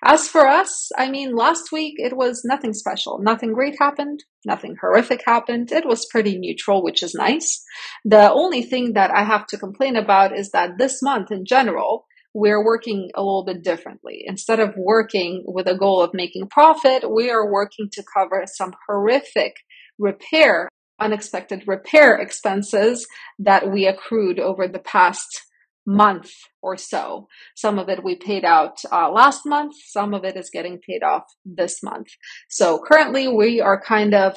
As 0.06 0.28
for 0.28 0.46
us, 0.46 0.90
I 0.98 1.10
mean, 1.10 1.34
last 1.34 1.72
week 1.72 1.94
it 1.96 2.14
was 2.14 2.42
nothing 2.44 2.74
special. 2.74 3.18
Nothing 3.22 3.54
great 3.54 3.76
happened. 3.80 4.22
Nothing 4.44 4.76
horrific 4.78 5.22
happened. 5.24 5.72
It 5.72 5.86
was 5.86 6.04
pretty 6.04 6.38
neutral, 6.38 6.84
which 6.84 7.02
is 7.02 7.14
nice. 7.14 7.64
The 8.04 8.30
only 8.30 8.60
thing 8.60 8.92
that 8.92 9.10
I 9.10 9.24
have 9.24 9.46
to 9.46 9.56
complain 9.56 9.96
about 9.96 10.36
is 10.36 10.50
that 10.50 10.76
this 10.76 11.02
month 11.02 11.30
in 11.30 11.46
general, 11.46 12.04
we're 12.34 12.62
working 12.62 13.12
a 13.14 13.22
little 13.22 13.46
bit 13.46 13.64
differently. 13.64 14.24
Instead 14.26 14.60
of 14.60 14.74
working 14.76 15.42
with 15.46 15.66
a 15.66 15.78
goal 15.78 16.02
of 16.02 16.12
making 16.12 16.48
profit, 16.48 17.10
we 17.10 17.30
are 17.30 17.50
working 17.50 17.88
to 17.92 18.04
cover 18.12 18.44
some 18.46 18.74
horrific 18.86 19.54
repair, 19.98 20.68
unexpected 21.00 21.64
repair 21.66 22.16
expenses 22.16 23.06
that 23.38 23.70
we 23.72 23.86
accrued 23.86 24.38
over 24.38 24.68
the 24.68 24.80
past 24.80 25.40
month 25.86 26.30
or 26.62 26.76
so. 26.76 27.28
Some 27.54 27.78
of 27.78 27.88
it 27.88 28.02
we 28.02 28.16
paid 28.16 28.44
out 28.44 28.78
uh, 28.90 29.10
last 29.10 29.44
month, 29.44 29.74
some 29.86 30.14
of 30.14 30.24
it 30.24 30.36
is 30.36 30.50
getting 30.50 30.78
paid 30.78 31.02
off 31.02 31.24
this 31.44 31.82
month. 31.82 32.08
So 32.48 32.78
currently 32.78 33.28
we 33.28 33.60
are 33.60 33.80
kind 33.80 34.14
of 34.14 34.36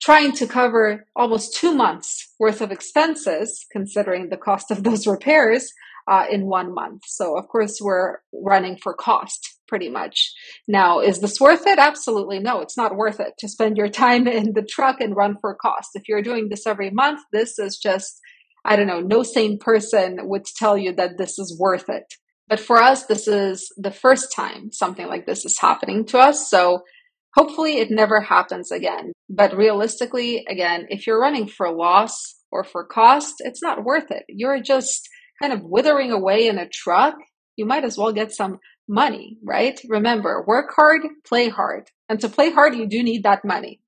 trying 0.00 0.32
to 0.32 0.46
cover 0.46 1.06
almost 1.14 1.54
two 1.54 1.74
months 1.74 2.34
worth 2.38 2.60
of 2.60 2.72
expenses, 2.72 3.66
considering 3.70 4.28
the 4.28 4.36
cost 4.36 4.70
of 4.70 4.82
those 4.82 5.06
repairs 5.16 5.72
uh, 6.08 6.26
in 6.30 6.46
one 6.46 6.74
month. 6.74 7.02
So 7.06 7.38
of 7.38 7.48
course 7.48 7.80
we're 7.80 8.18
running 8.32 8.76
for 8.76 8.94
cost 8.94 9.58
pretty 9.68 9.88
much. 9.88 10.32
Now, 10.68 11.00
is 11.00 11.20
this 11.20 11.40
worth 11.40 11.66
it? 11.66 11.78
Absolutely 11.78 12.40
no, 12.40 12.60
it's 12.60 12.76
not 12.76 12.96
worth 12.96 13.20
it 13.20 13.34
to 13.38 13.48
spend 13.48 13.76
your 13.76 13.88
time 14.04 14.26
in 14.26 14.52
the 14.54 14.62
truck 14.62 15.00
and 15.00 15.16
run 15.16 15.36
for 15.40 15.54
cost. 15.54 15.90
If 15.94 16.08
you're 16.08 16.22
doing 16.22 16.48
this 16.48 16.66
every 16.66 16.90
month, 16.90 17.20
this 17.32 17.58
is 17.58 17.78
just 17.78 18.20
I 18.64 18.76
don't 18.76 18.86
know, 18.86 19.00
no 19.00 19.22
sane 19.22 19.58
person 19.58 20.18
would 20.22 20.44
tell 20.44 20.78
you 20.78 20.92
that 20.94 21.18
this 21.18 21.38
is 21.38 21.58
worth 21.58 21.88
it. 21.88 22.14
But 22.48 22.60
for 22.60 22.78
us, 22.78 23.06
this 23.06 23.26
is 23.26 23.72
the 23.76 23.90
first 23.90 24.32
time 24.32 24.72
something 24.72 25.06
like 25.06 25.26
this 25.26 25.44
is 25.44 25.58
happening 25.58 26.04
to 26.06 26.18
us. 26.18 26.50
So 26.50 26.82
hopefully 27.34 27.78
it 27.78 27.90
never 27.90 28.20
happens 28.20 28.70
again. 28.70 29.12
But 29.28 29.56
realistically, 29.56 30.44
again, 30.48 30.86
if 30.90 31.06
you're 31.06 31.20
running 31.20 31.48
for 31.48 31.72
loss 31.72 32.36
or 32.50 32.62
for 32.62 32.84
cost, 32.84 33.36
it's 33.38 33.62
not 33.62 33.84
worth 33.84 34.10
it. 34.10 34.24
You're 34.28 34.60
just 34.60 35.08
kind 35.40 35.52
of 35.52 35.62
withering 35.62 36.12
away 36.12 36.46
in 36.46 36.58
a 36.58 36.68
truck. 36.68 37.14
You 37.56 37.64
might 37.64 37.84
as 37.84 37.96
well 37.96 38.12
get 38.12 38.32
some 38.32 38.58
money, 38.88 39.38
right? 39.42 39.80
Remember, 39.88 40.44
work 40.46 40.72
hard, 40.76 41.02
play 41.24 41.48
hard. 41.48 41.90
And 42.08 42.20
to 42.20 42.28
play 42.28 42.50
hard, 42.50 42.74
you 42.74 42.86
do 42.86 43.02
need 43.02 43.22
that 43.22 43.44
money. 43.44 43.80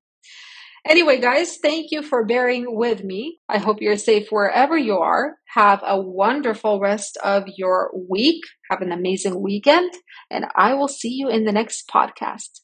Anyway, 0.87 1.19
guys, 1.19 1.57
thank 1.57 1.87
you 1.89 2.03
for 2.03 2.25
bearing 2.25 2.65
with 2.67 3.03
me. 3.03 3.39
I 3.49 3.57
hope 3.57 3.81
you're 3.81 3.97
safe 3.97 4.27
wherever 4.29 4.77
you 4.77 4.97
are. 4.97 5.37
Have 5.55 5.81
a 5.83 5.99
wonderful 5.99 6.79
rest 6.79 7.17
of 7.23 7.45
your 7.57 7.91
week. 8.07 8.43
Have 8.69 8.81
an 8.81 8.91
amazing 8.91 9.41
weekend, 9.41 9.91
and 10.29 10.45
I 10.55 10.75
will 10.75 10.87
see 10.87 11.09
you 11.09 11.27
in 11.27 11.45
the 11.45 11.51
next 11.51 11.89
podcast. 11.89 12.59